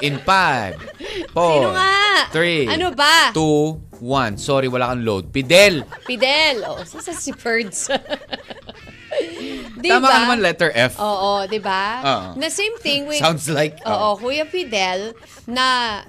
[0.03, 1.99] In 5, 4, Sino nga?
[2.31, 3.31] 3, Ano ba?
[3.35, 4.39] 2, 1.
[4.39, 5.31] Sorry, wala kang load.
[5.31, 5.87] Fidel.
[6.07, 6.67] Fidel.
[6.67, 7.87] Oh, saan si Ferds?
[9.83, 10.97] Tama ka naman, letter F.
[10.99, 12.01] Oo, di ba?
[12.03, 12.29] Oo.
[12.39, 13.19] Na same thing with...
[13.19, 15.15] Sounds like, Oo, Kuya Fidel,
[15.51, 16.01] na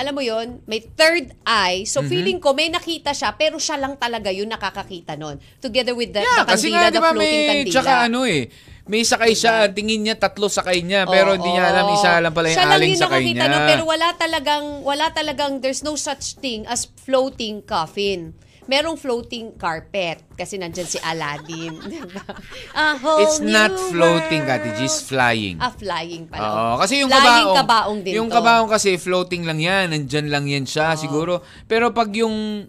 [0.00, 1.84] alam mo yon may third eye.
[1.84, 5.36] So feeling ko may nakita siya pero siya lang talaga yung nakakakita nun.
[5.60, 7.74] Together with the, Yeah, the kasi kandila, nga, di the floating may, kandila.
[7.76, 8.42] tsaka ano eh,
[8.86, 12.50] may sakay siya, tingin niya tatlo sakay niya, pero hindi niya alam, isa lang pala
[12.50, 13.52] yung Siya lang aling yung sakay nakakita niya.
[13.52, 18.34] nun, pero wala talagang, wala talagang, there's no such thing as floating coffin.
[18.70, 21.74] Merong floating carpet kasi nandyan si Aladdin.
[21.90, 22.22] Diba?
[22.70, 24.62] A whole It's not new floating, world.
[24.62, 25.58] Kati G, it's flying.
[25.58, 26.46] Ah, flying pala.
[26.46, 28.34] Oo, kasi yung Flying kabaong, kabaong din yung to.
[28.38, 31.42] kabaong kasi floating lang yan, nandyan lang yan siya siguro.
[31.66, 32.62] Pero pag yung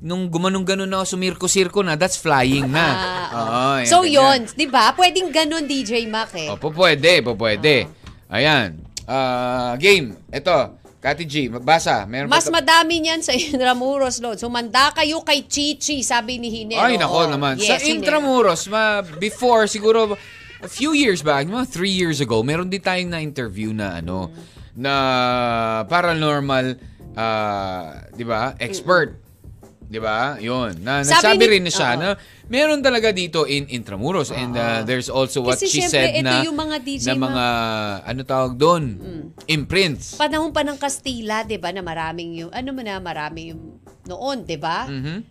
[0.00, 2.86] nung gumanong-ganon na sumirko-sirko na, that's flying na.
[2.88, 3.72] Ah, Oo, oo.
[3.80, 4.16] yan, so ganyan.
[4.16, 4.92] yun, 'di ba?
[4.92, 6.48] Pwedeng ganun DJ Mac eh.
[6.48, 7.84] O, po pwede, po pwede.
[8.28, 8.80] Ayan.
[9.04, 10.16] Ah, game.
[10.28, 12.08] Ito, Kati G, magbasa.
[12.08, 14.40] Meron Mas pa- madami niyan sa Intramuros Load.
[14.40, 16.80] Sumanda kayo kay Chichi, sabi ni Hinero.
[16.80, 17.28] Ay, nako Oo.
[17.28, 17.60] naman.
[17.60, 17.92] Yes, sa Hinero.
[18.00, 20.16] Intramuros, ma, before, siguro,
[20.64, 24.32] a few years back, mga three years ago, meron din tayong na-interview na, ano,
[24.72, 24.94] na
[25.84, 26.80] paranormal,
[27.12, 29.20] ah, di ba, expert.
[29.94, 30.34] Di ba?
[30.42, 30.82] Yun.
[30.82, 32.00] Na, Sabi nagsabi ni- rin na siya Oo.
[32.02, 32.08] na
[32.50, 34.34] meron talaga dito in Intramuros.
[34.34, 37.14] And uh, there's also what Kasi she syempre, said ito na, yung mga DJ na
[37.14, 37.46] mga,
[38.02, 38.84] ano tawag doon?
[39.46, 40.18] Imprints.
[40.18, 43.62] Panahon pa ng Kastila, 'di ba, na maraming yung ano mo na maraming yung
[44.06, 44.86] noon, 'di ba?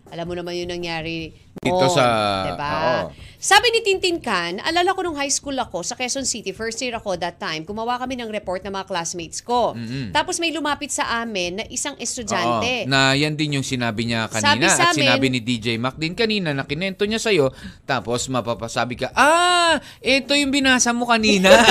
[0.08, 1.30] Alam mo naman yung nangyari.
[1.54, 2.70] Dito sa- 'di ba?
[2.74, 3.14] oo.
[3.36, 6.92] Sabi ni Tintin Can, alala ko nung high school ako sa Quezon City, first year
[6.92, 9.76] ako that time, gumawa kami ng report ng mga classmates ko.
[10.10, 12.84] Tapos may lumapit sa amin na isang estudyante.
[12.84, 15.76] Oo, na yan din yung sinabi niya kanina Sabi sa at amin- sinabi ni DJ
[15.76, 17.52] Mac din kanina na kinento niya sa'yo
[17.84, 21.52] tapos mapapasabi ka, ah, ito yung binasa mo kanina.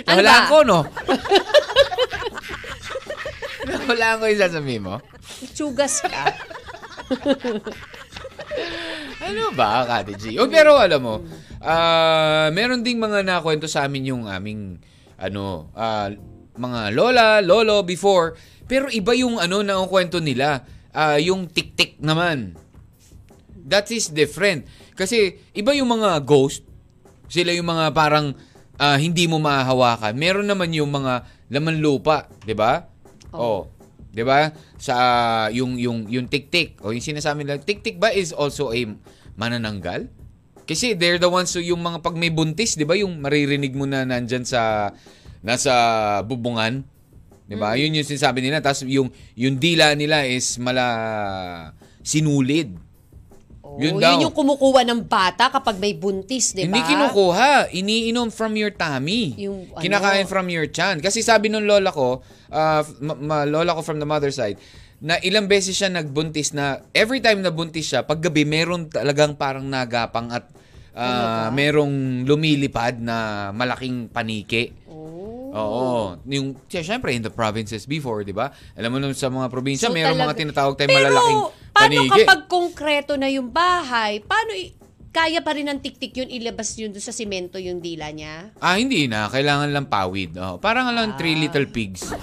[0.00, 0.50] Ano Nahulaan ba?
[0.50, 0.78] ko, no?
[3.90, 5.02] Nahulaan ko yung sasabihin mo.
[5.50, 6.22] Tsugas ka.
[9.20, 10.24] Ano ba, Kati G?
[10.40, 11.14] O, pero alam mo,
[11.60, 14.80] ah, meron ding mga nakwento sa amin yung aming,
[15.20, 16.08] ano, ah,
[16.56, 18.34] mga lola, lolo before.
[18.64, 20.64] Pero iba yung ano na ang kwento nila.
[20.90, 22.58] Ah, yung tik-tik naman.
[23.70, 24.66] That is different.
[24.96, 26.66] Kasi iba yung mga ghost.
[27.30, 28.34] Sila yung mga parang
[28.80, 30.16] ah, hindi mo mahahawakan.
[30.16, 32.88] Meron naman yung mga laman lupa, 'di ba?
[33.30, 33.79] Oh.
[34.10, 34.50] 'Di ba?
[34.76, 34.94] Sa
[35.54, 38.80] yung yung yung tik-tik o yung sinasabi nila, tik-tik ba is also a
[39.38, 40.10] manananggal?
[40.66, 42.94] Kasi they're the ones who yung mga pag may buntis, 'di ba?
[42.94, 44.94] Yung maririnig mo na nandyan sa
[45.42, 45.72] nasa
[46.26, 46.86] bubungan,
[47.50, 47.74] 'di ba?
[47.74, 48.62] Yun yung sinasabi nila.
[48.62, 51.74] Tapos yung yung dila nila is mala
[52.06, 52.74] sinulid.
[53.70, 54.18] Oh, Yun yun, daw.
[54.18, 56.74] yung kumukuha ng bata kapag may buntis, di ba?
[56.74, 57.70] Hindi kinukuha.
[57.70, 59.38] Iniinom from your tummy.
[59.38, 59.78] Yung ano?
[59.78, 60.98] Kinakain from your chan.
[60.98, 62.18] Kasi sabi nung lola ko,
[62.50, 64.58] uh, ma- ma- lola ko from the mother side,
[65.00, 69.64] na ilang beses siya nagbuntis na every time na buntis siya, paggabi meron talagang parang
[69.64, 70.44] nagapang at
[70.92, 74.74] uh, merong lumilipad na malaking paniki.
[74.90, 75.19] Oh.
[75.52, 76.16] Oo.
[76.24, 78.48] Yung, siya, syempre, in the provinces before, di ba?
[78.72, 81.40] Alam mo naman sa mga probinsya, So, merong mga talaga- tinatawag tayong Pero, malalaking
[81.70, 82.10] paano paniki.
[82.20, 84.74] kapag konkreto na yung bahay, paano i-
[85.10, 88.54] kaya pa rin ng tiktik yun, ilabas yun doon sa simento yung dila niya?
[88.56, 89.26] Ah, hindi na.
[89.26, 90.38] Kailangan lang pawid.
[90.38, 91.40] Oh, parang lang three Ah.
[91.40, 92.14] little pigs.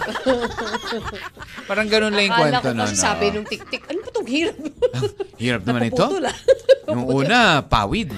[1.69, 2.81] parang ganun lang yung Akala kwento ko nun.
[2.81, 3.33] kasi sabi oo.
[3.33, 4.55] nung tiktik, ano ba itong hirap?
[5.43, 5.99] Hirap naman ito.
[5.99, 6.37] Napuputol, ah.
[6.87, 8.15] Nung una, pawid.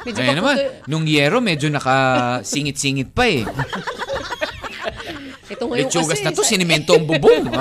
[0.00, 0.86] Medyo Ngayon naman, paputol.
[0.86, 3.42] nung yero, medyo nakasingit-singit pa eh.
[5.78, 7.46] Lechugas na to, sinimento ang bubong.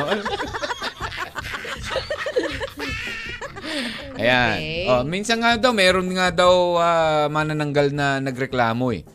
[4.18, 4.58] Ayan.
[4.58, 4.86] Okay.
[4.90, 9.06] Oh, minsan nga daw, meron nga daw ah, manananggal na nagreklamo eh.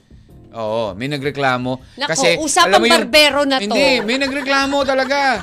[0.52, 1.80] Oo, may nagreklamo.
[1.96, 3.64] Nako, kasi, usapang alam mo yung- barbero na to.
[3.66, 5.42] Hindi, may nagreklamo talaga.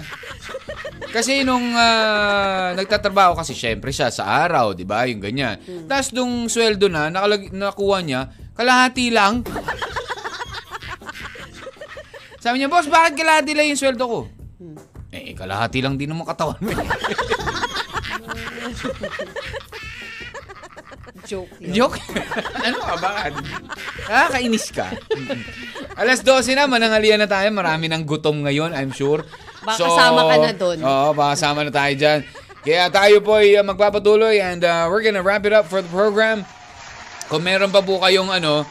[1.09, 5.09] Kasi nung ah, nagtatrabaho kasi syempre siya sa araw, 'di ba?
[5.09, 5.57] Yung ganyan.
[5.65, 5.89] Hmm.
[5.89, 8.21] Tapos nung sweldo na nakalag- nakuha niya,
[8.53, 9.41] kalahati lang.
[12.39, 14.19] Sabi niya, "Boss, bakit kalahati lang yung sweldo ko?"
[14.59, 14.79] Hmm.
[15.11, 16.71] Eh, kalahati lang din naman katawan mo.
[16.71, 16.87] eh."
[21.29, 21.73] Joke yun.
[21.75, 21.97] Joke?
[22.65, 23.11] ano ka ba?
[24.09, 24.87] Nakakainis ka.
[25.13, 25.41] Mm-mm.
[25.93, 27.49] Alas 12 na, manangalian na tayo.
[27.53, 29.21] Marami ng gutom ngayon, I'm sure.
[29.61, 30.77] Baka kasama ka na dun.
[30.81, 32.19] Oo, baka kasama na tayo dyan.
[32.59, 35.91] Kaya tayo po ay uh, magpapatuloy and uh, we're gonna wrap it up for the
[35.91, 36.43] program.
[37.29, 38.65] Kung meron pa po kayong ano,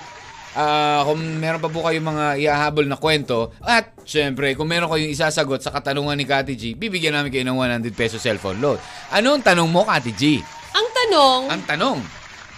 [0.59, 5.15] ah, kung meron pa po kayong mga iahabol na kwento, at syempre, kung meron kayong
[5.15, 8.83] isasagot sa katanungan ni Kati G, bibigyan namin kayo ng 100 peso cellphone load.
[9.15, 10.43] Anong tanong mo, Kati G?
[10.75, 11.99] Ang tanong, Ang tanong.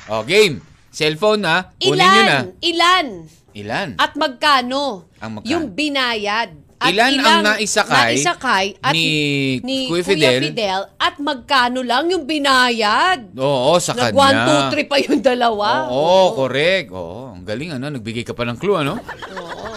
[0.09, 0.59] O, game.
[0.91, 1.71] Cellphone na.
[1.79, 2.39] Kunin nyo na.
[2.43, 2.45] ilan?
[2.59, 3.07] Ilan?
[3.55, 3.89] Ilan?
[3.95, 5.07] At magkano?
[5.23, 5.51] Ang magkano?
[5.55, 6.51] Yung binayad.
[6.81, 10.41] At Ilan ang ilang naisakay naisakay at ni ni Kuya Kuya Fidel?
[10.49, 13.37] Fidel at magkano lang yung binayad?
[13.37, 14.73] Oo, sa Nag kanya.
[14.73, 15.93] 1, 2, 3 pa yung dalawa.
[15.93, 16.89] Oo, correct.
[16.89, 17.93] Oo, ang galing ano.
[17.93, 18.97] Nagbigay ka pa ng clue, ano?
[18.97, 19.77] Oo.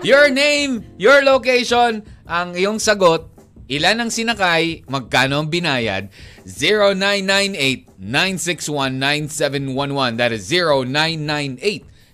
[0.00, 3.28] Your name, your location, ang iyong sagot,
[3.68, 6.08] ilan ang sinakay, magkano ang binayad,
[8.00, 10.16] 0998-961-9711.
[10.16, 10.48] That is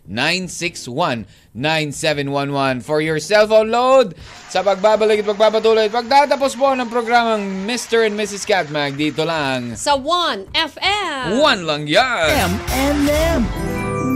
[0.09, 4.15] 0998-961-9711 for your cellphone load
[4.49, 8.07] sa pagbabalik at pagpapatuloy at pagtatapos po ng programang Mr.
[8.07, 8.47] and Mrs.
[8.47, 9.75] Catmag dito lang.
[9.75, 11.43] Sa 1 FM.
[11.43, 12.31] One lang yan!
[12.55, 13.43] M&M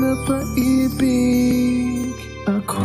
[0.01, 2.15] Napaibig
[2.49, 2.81] ako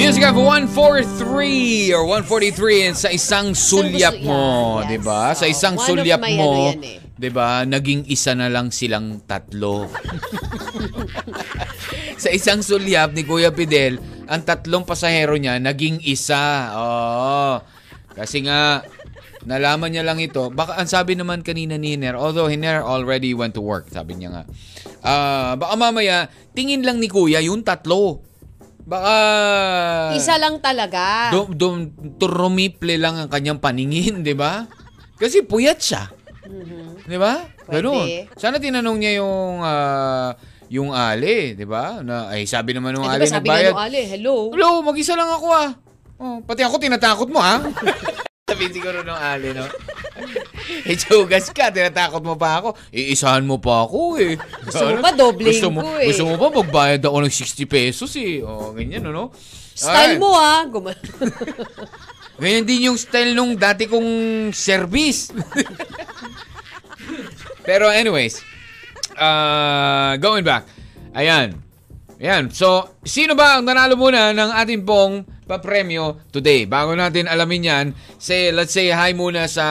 [0.00, 4.88] Music of 143 or 143 and sa isang sulyap mo, yes.
[4.88, 5.36] 'di ba?
[5.36, 7.04] Sa Oh, isang one of sulyap mo, ano eh.
[7.20, 7.68] 'di ba?
[7.68, 9.84] Naging isa na lang silang tatlo.
[12.20, 13.96] sa isang sulyap ni Kuya Fidel,
[14.28, 16.68] ang tatlong pasahero niya naging isa.
[16.76, 17.64] Oo.
[18.12, 18.84] Kasi nga
[19.48, 20.52] nalaman niya lang ito.
[20.52, 24.28] Baka ang sabi naman kanina ni Hiner, although Hiner already went to work, sabi niya
[24.36, 24.42] nga.
[25.00, 28.20] Ah, baka mamaya tingin lang ni Kuya yung tatlo.
[28.84, 29.14] Baka
[30.12, 31.32] Isa lang talaga.
[31.32, 31.74] Dum, dum,
[32.20, 34.68] turumiple lang ang kanyang paningin, di ba?
[35.16, 36.12] Kasi puyat siya.
[37.08, 37.40] Di ba?
[37.40, 37.70] Mm-hmm.
[37.70, 38.06] Ganun.
[38.36, 40.36] Sana tinanong niya yung ah,
[40.70, 41.98] yung ali, di ba?
[41.98, 43.72] Na, ay, sabi naman ng eh, ali diba sabi nagbayad.
[43.74, 44.34] nung Ali, hello.
[44.54, 45.70] Hello, mag-isa lang ako ah.
[46.20, 47.58] Oh, pati ako tinatakot mo ha.
[48.50, 49.66] Sabi siguro nung ali, no?
[50.86, 52.78] Eh, chugas ka, tinatakot mo pa ako.
[52.94, 54.38] Iisahan mo pa ako eh.
[54.62, 56.06] Gusto mo pa, dobling gusto mo, ko eh.
[56.12, 58.38] Gusto mo pa, magbayad ako ng 60 pesos eh.
[58.42, 59.34] O, ganyan, ano?
[59.74, 60.62] Style mo ah.
[60.66, 60.94] Guma-
[62.42, 64.10] Ganyan din yung style nung dati kong
[64.54, 65.34] service.
[67.66, 68.42] Pero anyways,
[69.16, 70.66] uh, going back.
[71.14, 71.58] Ayan.
[72.20, 72.52] Ayan.
[72.52, 76.68] So, sino ba ang nanalo muna ng ating pong papremyo today?
[76.68, 77.86] Bago natin alamin yan,
[78.20, 79.64] say, let's say hi muna sa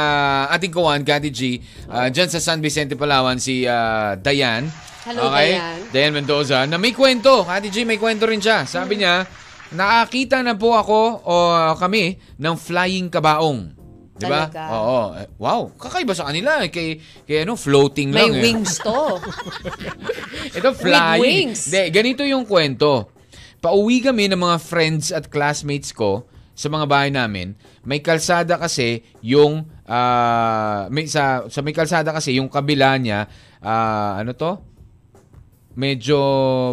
[0.49, 1.61] ating kawan, Kati G.
[1.85, 4.65] Uh, dyan sa San Vicente, Palawan, si uh, Dayan.
[5.05, 5.55] Hello, okay?
[5.55, 5.77] Dayan.
[5.93, 7.45] Dayan Mendoza, na may kwento.
[7.45, 8.65] Kati G, may kwento rin siya.
[8.65, 9.23] Sabi niya,
[9.69, 11.35] nakakita na po ako o
[11.77, 13.78] kami ng flying kabaong.
[14.19, 14.45] Di ba?
[14.45, 14.63] Talaga?
[14.69, 14.99] Oo.
[15.15, 16.59] Eh, Wow, kakaiba sa kanila.
[16.59, 16.67] eh.
[16.67, 16.89] Kay,
[17.23, 18.35] kay ano, floating May lang.
[18.35, 18.41] eh.
[18.43, 18.99] wings to.
[20.59, 21.23] Ito, flying.
[21.49, 21.71] wings.
[21.71, 23.07] Hindi, ganito yung kwento.
[23.59, 28.99] Pauwi kami ng mga friends at classmates ko sa mga bahay namin, may kalsada kasi
[29.21, 34.59] yung ah, may sa sa may kalsada kasi yung kabila niya ah, ano to?
[35.79, 36.19] Medyo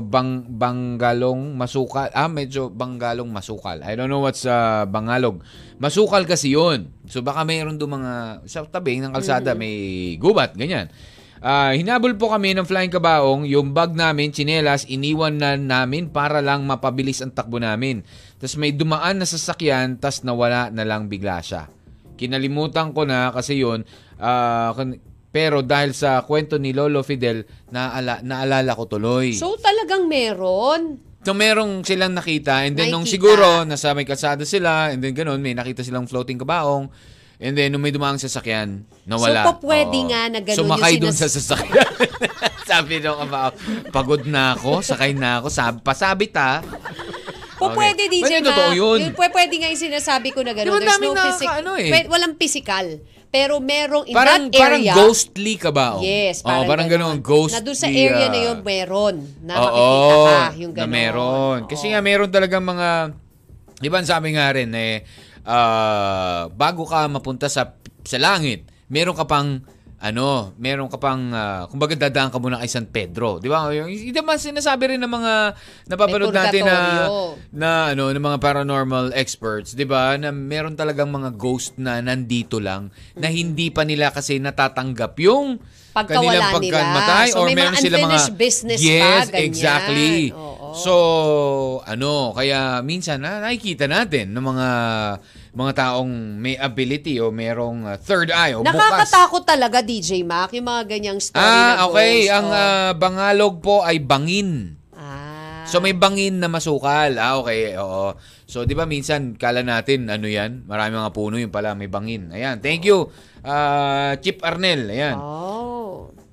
[0.03, 2.11] bang banggalong masukal.
[2.11, 3.79] Ah, medyo banggalong masukal.
[3.87, 5.47] I don't know what's ah, bangalog.
[5.79, 6.91] Masukal kasi 'yun.
[7.07, 10.91] So baka mayroon do mga sa tabi ng kalsada may gubat, ganyan.
[11.39, 16.43] Ah, hinabol po kami ng flying kabaong, yung bag namin, chinelas, iniwan na namin para
[16.43, 18.03] lang mapabilis ang takbo namin.
[18.43, 21.71] Tapos may dumaan na sasakyan, tas nawala na lang bigla siya.
[22.19, 23.87] Kinalimutan ko na kasi yun,
[24.19, 24.99] ah, kun-
[25.37, 29.37] pero dahil sa kwento ni Lolo Fidel, naala, naalala ko tuloy.
[29.37, 30.97] So talagang meron.
[31.21, 33.13] So merong silang nakita and then nung Nakikita.
[33.13, 36.89] siguro nasa may kalsada sila and then ganun may nakita silang floating kabaong
[37.37, 39.45] and then nung may dumaang sasakyan nawala.
[39.45, 40.09] So, po pwede Oo.
[40.09, 41.93] nga na ganun yung Sumakay dun sinas- sa sasakyan.
[42.67, 43.55] Sabi nung kabaong,
[43.91, 46.65] pagod na ako, sakay na ako, sabi, pasabit ha.
[47.57, 47.77] Po Okay.
[47.79, 48.49] pwede DJ Pwede, Ma.
[48.49, 48.99] totoo yun.
[49.03, 50.69] Yung pwe- pwede nga yung sinasabi ko na Di gano'n.
[50.69, 51.47] ba There's daming no physical.
[51.49, 52.07] nakaka- ano eh?
[52.07, 52.87] walang physical.
[53.37, 54.97] Pero merong in Parang that parang area.
[54.97, 56.01] ghostly kabaong.
[56.01, 57.61] Yes, Oo, parang ganun, ghostly.
[57.61, 59.15] Na doon sa area na ah, yun, meron.
[59.45, 60.41] Na Oo, makikita ka.
[60.57, 60.89] Yung na gano'n.
[60.97, 61.59] meron.
[61.69, 61.93] Kasi Oo.
[61.93, 62.89] nga meron talagang mga,
[63.77, 65.05] di ba sabi nga rin eh,
[65.45, 67.77] ah, bago ka mapunta sa
[68.07, 69.61] sa langit, meron ka pang
[69.97, 73.41] ano, meron ka pang, ah, kumbaga dadaan ka muna kay San Pedro.
[73.41, 73.73] Di ba?
[73.73, 75.33] Yung, hindi naman sinasabi rin ng mga
[75.89, 76.79] napapanood natin na,
[77.49, 80.13] na, ano, ng mga paranormal experts, di ba?
[80.21, 85.57] Na meron talagang mga ghost na nandito lang, na hindi pa nila kasi natatanggap yung
[85.97, 86.77] Pagkawala kanilang nila.
[86.77, 89.45] pagkamatay So, or may mga meron sila mga business pa, yes, ganyan.
[89.49, 90.13] exactly.
[90.37, 90.77] Oo.
[90.77, 90.93] So,
[91.89, 94.69] ano, kaya minsan na nakikita natin ng mga
[95.57, 98.77] mga taong may ability o merong uh, third eye o bukas.
[98.77, 102.13] Nakakatakot talaga, DJ Mac, yung mga ganyang story na Ah, okay.
[102.23, 102.35] ghost.
[102.35, 102.61] Ang Oh.
[102.61, 104.77] ah, bangalog po ay bangin.
[104.93, 105.65] Ah.
[105.65, 107.17] So may bangin na masukal.
[107.17, 107.73] Ah, okay.
[107.75, 108.13] Oo.
[108.45, 110.63] So 'di ba minsan kala natin ano 'yan?
[110.63, 112.31] Marami mga puno yung pala may bangin.
[112.31, 112.61] Ayan.
[112.61, 113.09] Thank you.
[113.43, 114.87] Ah, Chip Arnel.
[114.87, 115.17] Ayan.
[115.17, 115.76] Oh.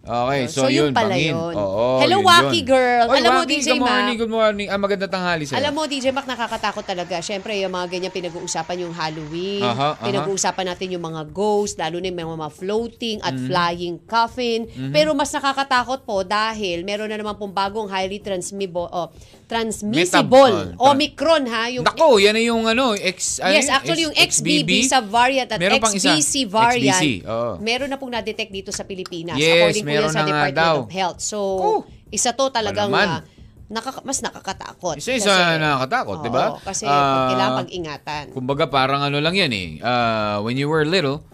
[0.04, 1.32] Okay, So, so, yun yun, pala bangin.
[1.32, 1.56] yun.
[1.56, 2.68] Oo, Hello, yun Wacky yun.
[2.68, 3.06] girl.
[3.08, 4.20] Oy, Alam mo, Wacky, DJ good morning, Mac.
[4.20, 4.68] good morning.
[4.68, 5.56] Ah, magandang tanghali sa'yo.
[5.56, 7.16] Alam mo, DJ Mac, nakakatakot talaga.
[7.18, 9.64] Siyempre, yung mga ganyan pinag-uusapan yung Halloween.
[9.64, 10.04] Aha, aha.
[10.04, 13.48] Pinag-uusapan natin yung mga ghosts, lalo na yung mga floating at Mm-hmm.
[13.48, 14.60] flying coffin.
[14.92, 19.08] Pero mas nakakatakot po dahil meron na naman pong bagong highly transmissible, oh,
[19.46, 20.74] transmissible.
[20.74, 21.68] Metab- Omicron, ha?
[21.68, 23.74] Yung Nako, yan na yung ano, X, ano Yes, yun?
[23.74, 25.80] actually yung X- XBB sa variant at Meron.
[25.80, 27.52] XBC variant, XBC, oo.
[27.60, 29.36] meron na pong na-detect dito sa Pilipinas.
[29.36, 30.76] Yes, according po meron yan sa na nga Department daw.
[30.80, 31.20] of Health.
[31.20, 31.80] So, Oh,
[32.10, 33.08] isa to talagang naman.
[33.10, 33.22] ah,
[33.70, 34.96] nakaka- mas nakakatakot.
[34.96, 36.46] Isa-isa Kasi- nakakatakot, di ba?
[36.50, 38.24] Oo, Kasi Ah, kailangan pag-ingatan.
[38.32, 39.70] Kumbaga parang ano lang yan eh.
[39.80, 41.26] Ah, when you were little,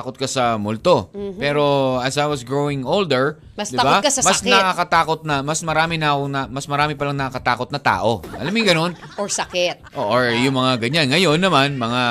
[0.00, 1.12] takot ka sa multo.
[1.36, 1.62] Pero
[2.00, 3.60] as I was growing older, Mm-hmm.
[3.60, 4.00] Mas di ba?
[4.00, 4.48] takot ka sa mas sakit.
[4.50, 8.24] nakakatakot na, mas marami na ako na, mas marami pa lang nakakatakot na tao.
[8.32, 8.92] Alam mo yung ganun?
[9.20, 9.92] Or sakit.
[9.92, 11.12] O- Or yung mga ganyan.
[11.12, 12.02] Ngayon naman, mga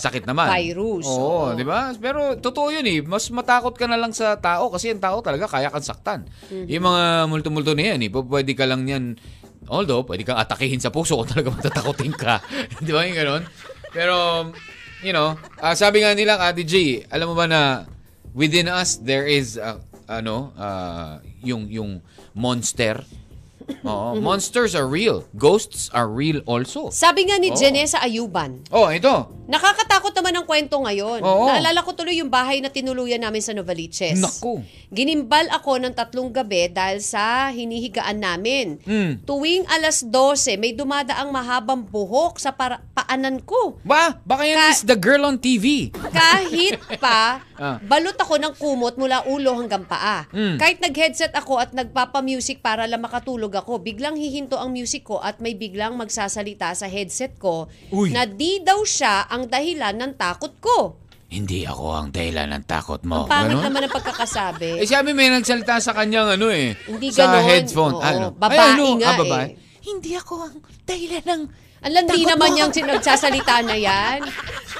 [0.00, 0.48] sakit naman.
[0.48, 1.52] Virus, Oo, oo.
[1.52, 1.92] di ba?
[1.94, 3.04] Pero totoo yun eh.
[3.04, 6.24] Mas matakot ka na lang sa tao kasi ang tao talaga kaya kang saktan.
[6.48, 6.72] Mm-hmm.
[6.72, 8.08] Yung mga multo-multo na yan eh.
[8.08, 9.20] Pwede ka lang yan,
[9.68, 12.40] although pwede kang atakihin sa puso kung talaga matatakotin ka.
[12.80, 13.42] di ba yung ganun?
[13.92, 14.48] Pero,
[15.04, 17.84] you know, ah, sabi nga nila, Ate G, alam mo ba na
[18.32, 19.76] within us, there is, ah,
[20.08, 22.00] ano, ah, yung, yung
[22.32, 23.04] monster.
[23.84, 25.24] Oo, monsters are real.
[25.32, 26.88] Ghosts are real also.
[26.88, 27.56] Sabi nga ni Oo.
[27.56, 29.28] Janessa Ayuban, Oh, ito.
[29.44, 31.20] nakakatakot naman ang kwento ngayon.
[31.20, 31.46] Oo.
[31.46, 34.16] Naalala ko tuloy yung bahay na tinuluyan namin sa Novaliches.
[34.16, 34.60] Naku.
[34.88, 38.80] Ginimbal ako ng tatlong gabi dahil sa hinihigaan namin.
[38.82, 39.24] Mm.
[39.24, 43.76] Tuwing alas 12, may dumadaang mahabang buhok sa para- paanan ko.
[43.80, 45.92] Ba, baka yan Ka- is the girl on TV.
[45.92, 47.78] Kahit pa, Ah.
[47.78, 50.26] balot ako ng kumot mula ulo hanggang paa.
[50.28, 50.56] Mm.
[50.56, 55.38] Kahit nag-headset ako at nagpapa-music para lang makatulog ako, biglang hihinto ang music ko at
[55.38, 58.10] may biglang magsasalita sa headset ko Uy.
[58.10, 60.98] na di daw siya ang dahilan ng takot ko.
[61.26, 63.26] Hindi ako ang dahilan ng takot mo.
[63.26, 63.64] Ang pangit Ganon?
[63.64, 64.70] naman ang pagkakasabi.
[64.80, 66.78] Eh, sabi may nagsalita sa kanyang ano eh.
[66.86, 67.42] Hindi sa ganon.
[67.44, 67.94] headphone.
[67.94, 68.26] Oo, Ah, ano?
[68.30, 68.84] babae Ay, ano?
[68.98, 69.46] nga Ah, babae?
[69.48, 69.52] eh.
[69.80, 71.42] Hindi ako ang dahilan ng...
[71.84, 72.54] Ang landi naman mo.
[72.56, 74.24] niyang sinagsasalita na yan.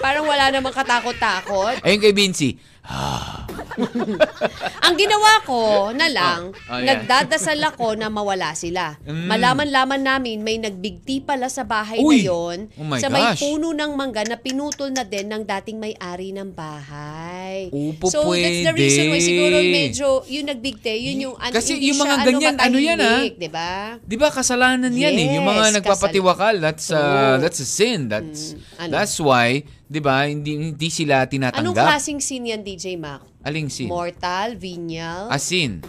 [0.01, 1.85] Parang wala namang katakot-takot.
[1.85, 2.57] Ayun kay Vinci.
[4.85, 6.95] Ang ginawa ko na lang, Oh, oh, yeah.
[6.95, 8.95] nagdadasal ako na mawala sila.
[9.03, 9.27] Mm.
[9.27, 12.21] Malaman-laman namin may nagbigti pala sa bahay Uy!
[12.21, 13.41] na yon Oh my sa may gosh.
[13.41, 17.69] puno ng mangga na pinutol na din ng dating may-ari ng bahay.
[17.71, 19.25] Upo, so that's the reason why pwede.
[19.25, 22.99] siguro medyo yung nagbigti, yun yung an- Kasi hindi yung mga siya, ganyan, ano yan,
[23.01, 23.21] ah?
[23.27, 23.71] di ba?
[23.99, 25.27] Di ba kasalanan yan eh.
[25.35, 28.07] Yung mga Yes, nagpapatiwakal, that's uh, that's a sin.
[28.07, 28.91] That's Mm, ano?
[28.93, 31.85] that's why, di ba, hindi hindi sila Anong tinatanggap.
[31.93, 33.21] klaseng scene yan, DJ Mac?
[33.45, 33.93] Aling sin?
[33.93, 35.29] Mortal, venial?
[35.29, 35.85] A sin.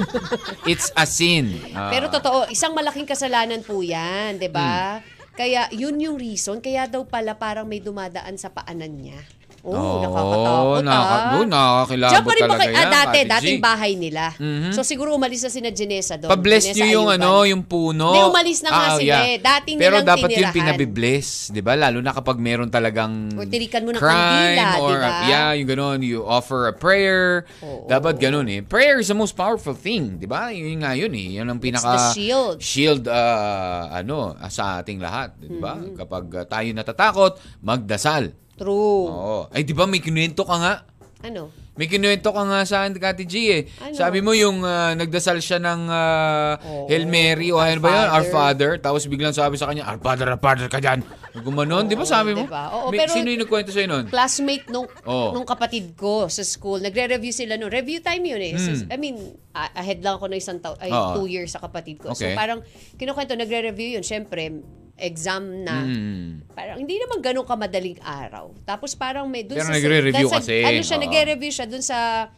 [0.70, 1.54] It's a sin.
[1.70, 1.94] Ah.
[1.94, 4.98] Pero totoo, isang malaking kasalanan po yan, di ba?
[5.38, 6.58] Kaya yun yung reason.
[6.58, 9.22] Kaya daw pala parang may dumadaan sa paanan niya.
[9.68, 11.34] Oh, Oo, nakakatakot nakaka- ah.
[11.34, 13.28] oh, nakakakilabot Diyan talaga kay, ah, yan, dati, Kati G.
[13.28, 14.24] dating bahay nila.
[14.34, 14.70] Mhm.
[14.72, 16.30] So siguro umalis na sina Janessa doon.
[16.30, 17.20] Pa-bless nyo yung Ayuban.
[17.20, 18.08] ano, yung puno.
[18.08, 19.36] Hindi, umalis na nga Ah, sila eh.
[19.38, 20.56] Dati Pero nilang dapat yung tinirahan.
[20.72, 21.72] pinabibless, di ba?
[21.74, 24.16] Lalo na kapag meron talagang Or tirikan mo ng crime
[24.56, 25.10] kandila, di or, ba?
[25.26, 27.44] yeah, yung ganun, you offer a prayer.
[27.60, 27.84] Oo.
[27.86, 28.60] Dapat ganun eh.
[28.60, 30.48] Prayer is the most powerful thing, di ba?
[30.48, 31.36] Yun nga yun eh.
[31.36, 31.86] Yun ang pinaka...
[31.86, 32.56] the shield.
[32.58, 34.16] Shield, ah, ano,
[34.48, 35.74] sa ating lahat, di ba?
[35.74, 35.94] Mm-hmm.
[35.94, 38.32] Kapag ah, tayo natatakot, magdasal.
[38.58, 39.06] True.
[39.06, 39.38] Oo.
[39.48, 40.74] Ay, di ba may kinuwento ka nga?
[41.20, 41.50] Ano?
[41.74, 43.62] May kinuwento ka nga sa akin, Kati G eh.
[43.80, 43.94] Ano?
[43.94, 46.86] Sabi mo yung ah, nagdasal siya ng ah, Oo.
[46.86, 48.06] Hail Mary o ano ba yun?
[48.12, 48.70] Our Father.
[48.76, 51.06] Tapos biglang sabi sa kanya, Our Father, Our Father ka dyan.
[51.38, 52.42] Gumanon, di ba sabi mo?
[52.44, 52.66] diba?
[52.72, 54.10] Oo, May- pero- sino yung nagkwento sa'yo nun?
[54.10, 55.30] classmate nung Oo.
[55.30, 56.82] nung kapatid ko sa school.
[56.82, 57.70] Nagre-review sila no.
[57.70, 58.54] Review time yun eh.
[58.56, 58.90] So, Mm.
[58.90, 59.16] I mean,
[59.54, 61.14] a- ahead lang ako ng isang taon, ay Oo.
[61.16, 62.10] two years sa kapatid ko.
[62.10, 62.34] Okay.
[62.34, 62.58] So parang
[62.94, 64.02] kinukwento, nagre-review yun.
[64.02, 64.50] Siyempre,
[64.98, 65.82] exam na.
[65.82, 66.50] Mm.
[66.50, 68.50] Parang hindi naman ganun kamadaling araw.
[68.62, 70.60] Tapos parang may dun Pero sa nagre-review sa- kasi.
[70.60, 71.04] Ano siya, Oo.
[71.06, 72.28] nagre-review siya dun sa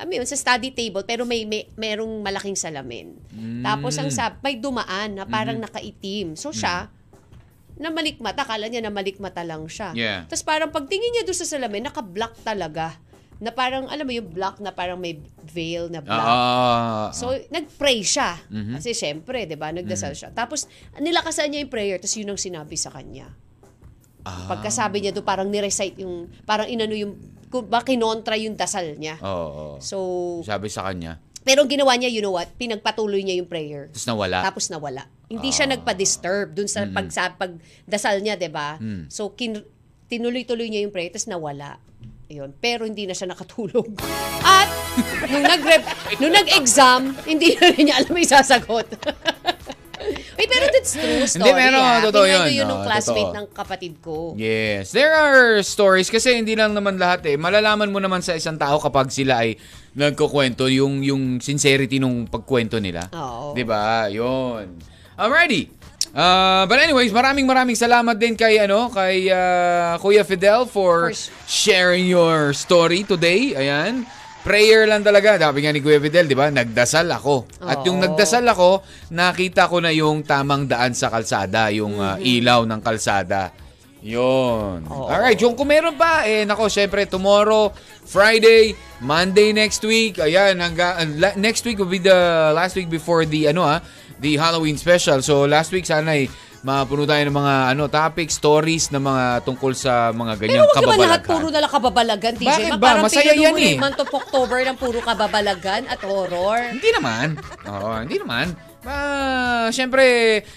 [0.00, 3.20] I mean, sa study table, pero may, may merong malaking salamin.
[3.28, 3.60] Mm.
[3.60, 5.66] Tapos ang sab, may dumaan na parang Mm-hmm.
[5.68, 6.26] nakaitim.
[6.34, 6.88] So siya,
[7.76, 9.92] na malikmata, kala niya na malikmata lang siya.
[9.92, 10.24] Yeah.
[10.24, 12.96] Tapos parang pagtingin niya doon sa salamin, naka-black talaga.
[13.40, 16.20] Na parang, alam mo yung black na parang may veil na black.
[16.20, 18.36] Ah, So, nag-pray siya.
[18.46, 18.76] Mhm.
[18.76, 20.28] Kasi syempre, di ba, nagdasal siya.
[20.30, 23.32] Tapos, nilakasan niya yung prayer, tapos yun ang sinabi sa kanya.
[24.20, 24.44] ah.
[24.46, 27.16] Pagkasabi niya doon, parang ni-recite yung, parang inano yung,
[27.64, 29.16] ba kinontra yung dasal niya.
[29.18, 29.48] Oo.
[29.48, 29.76] oo.
[29.80, 29.96] So,
[30.44, 31.16] Sabi sa kanya.
[31.40, 33.88] pero ang ginawa niya, you know what, pinagpatuloy niya yung prayer.
[33.88, 34.38] Tapos nawala.
[34.44, 35.02] Tapos nawala.
[35.26, 35.72] Hindi siya Ah.
[35.72, 38.76] nagpa-disturb dun sa pag, sa pagdasal niya, 'di ba?
[38.76, 39.08] Mm.
[39.08, 39.64] So kin,
[40.06, 41.80] tinuloy-tuloy niya yung prayer tapos nawala.
[42.30, 42.54] Ayun.
[42.62, 43.90] Pero hindi na siya nakatulog.
[44.46, 44.70] At
[45.26, 45.62] nung nag
[46.22, 48.86] nung nag-exam, hindi na rin niya alam may sasagot.
[50.38, 51.42] Wait, pero that's true story.
[51.42, 52.00] Hindi, pero ah.
[52.00, 52.46] totoo yun.
[52.54, 53.36] yun nung Oo, classmate totoo.
[53.36, 54.14] ng kapatid ko.
[54.38, 54.94] Yes.
[54.94, 57.36] There are stories kasi hindi lang naman lahat eh.
[57.36, 59.60] Malalaman mo naman sa isang tao kapag sila ay
[59.98, 63.10] nagkukwento yung yung sincerity nung pagkwento nila.
[63.12, 63.52] Oo.
[63.52, 64.08] 'Di ba?
[64.08, 64.80] 'Yon.
[65.20, 65.79] Alrighty.
[66.10, 71.14] Uh, but anyways, maraming maraming salamat din kay ano, kay uh, Kuya Fidel for For
[71.14, 73.54] sh- sharing your story today.
[73.54, 74.02] Ayan.
[74.40, 75.36] Prayer lang talaga.
[75.36, 76.48] Sabi nga ni Kuya Fidel, di ba?
[76.48, 77.44] Nagdasal ako.
[77.60, 78.80] At yung nagdasal ako,
[79.12, 83.52] nakita ko na yung tamang daan sa kalsada, yung uh, ilaw ng kalsada.
[84.00, 84.88] Yun.
[84.88, 85.12] Oo.
[85.12, 87.68] Alright, yung kung meron pa, eh, nako, syempre, tomorrow,
[88.08, 88.72] Friday,
[89.04, 92.16] Monday next week, ayan, hangga, uh, la- next week will be the
[92.56, 93.84] last week before the, ano ah,
[94.20, 95.20] the Halloween special.
[95.20, 96.28] So, last week, sana ay
[96.60, 100.76] mapuno tayo ng mga ano topics, stories na mga tungkol sa mga Pero ganyang wag
[100.76, 100.92] naman lahat
[101.24, 101.30] kababalaghan.
[101.32, 102.46] puro na lang kababalagan, TJ.
[102.46, 102.84] Bakit ba?
[102.84, 103.74] Parang Masaya yan eh.
[103.80, 106.60] month of October ng puro kababalagan at horror.
[106.68, 107.26] Hindi naman.
[107.64, 108.46] Oo, hindi naman.
[108.84, 110.04] Ah, syempre,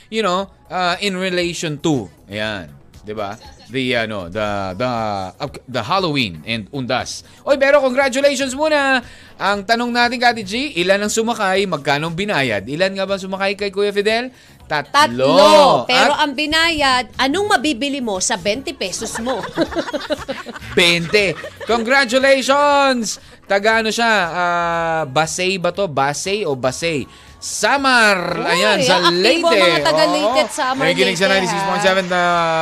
[0.07, 2.71] you know, uh, in relation to, ayan,
[3.03, 3.35] 'di ba?
[3.67, 4.89] The ano, the the
[5.35, 7.27] uh, the Halloween and Undas.
[7.43, 9.03] Oy, pero congratulations muna.
[9.35, 12.63] Ang tanong natin Kati G, ilan ang sumakay, magkano binayad?
[12.69, 14.31] Ilan nga ba sumakay kay Kuya Fidel?
[14.63, 14.95] Tatlo.
[14.95, 15.83] Tatlo.
[15.89, 19.43] Pero At ang binayad, anong mabibili mo sa 20 pesos mo?
[20.79, 21.67] 20.
[21.67, 23.19] Congratulations!
[23.43, 24.11] Taga ano siya?
[24.31, 25.83] ah, Basay ba to?
[25.91, 27.03] Basay o Basay?
[27.43, 28.39] Samar!
[28.39, 29.59] Uy, Ayan, sa aktibo Leyte.
[29.59, 30.13] ang mga taga Oo.
[30.15, 32.21] Leyte at Samar, Nakikinig sa Leyte, 96.7 na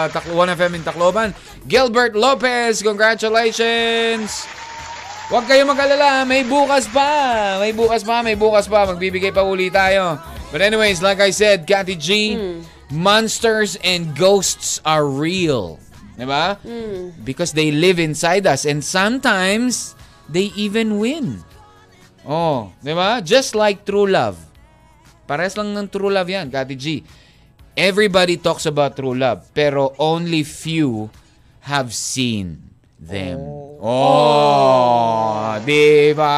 [0.09, 1.29] Taklo 1 FM in Tacloban.
[1.69, 4.49] Gilbert Lopez, congratulations!
[5.29, 7.07] Huwag kayo mag-alala, may bukas pa.
[7.61, 8.89] May bukas pa, may bukas pa.
[8.89, 10.17] Magbibigay pa uli tayo.
[10.49, 12.09] But anyways, like I said, Cathy G,
[12.91, 15.79] monsters and ghosts are real.
[16.19, 16.59] Diba?
[17.23, 19.95] Because they live inside us and sometimes
[20.27, 21.45] they even win.
[22.27, 23.23] Oh, di ba?
[23.23, 24.50] Just like true love.
[25.31, 27.07] Pares lang ng true love yan, Kati G.
[27.71, 31.07] Everybody talks about true love, pero only few
[31.71, 32.59] have seen
[32.99, 33.39] them.
[33.79, 36.35] Oh, di ba?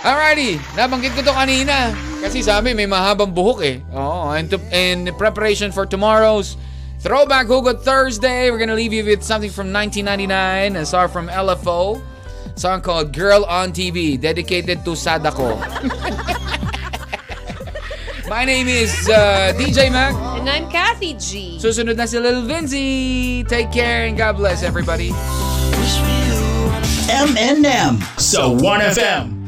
[0.00, 1.92] Alrighty, nabanggit ko to kanina.
[2.24, 3.84] Kasi sabi may mahabang buhok eh.
[3.92, 6.56] Oh, and to, in preparation for tomorrow's
[7.04, 12.00] Throwback Hugot Thursday, we're gonna leave you with something from 1999, a song from LFO,
[12.56, 15.60] song called Girl on TV, dedicated to Sadako.
[18.28, 20.14] My name is uh, DJ Mac.
[20.40, 21.58] And I'm Kathy G.
[21.60, 23.44] Susunod na si Lil Vinci.
[23.44, 25.12] Take care and God bless everybody.
[27.12, 28.00] M&M.
[28.16, 29.43] So 1FM.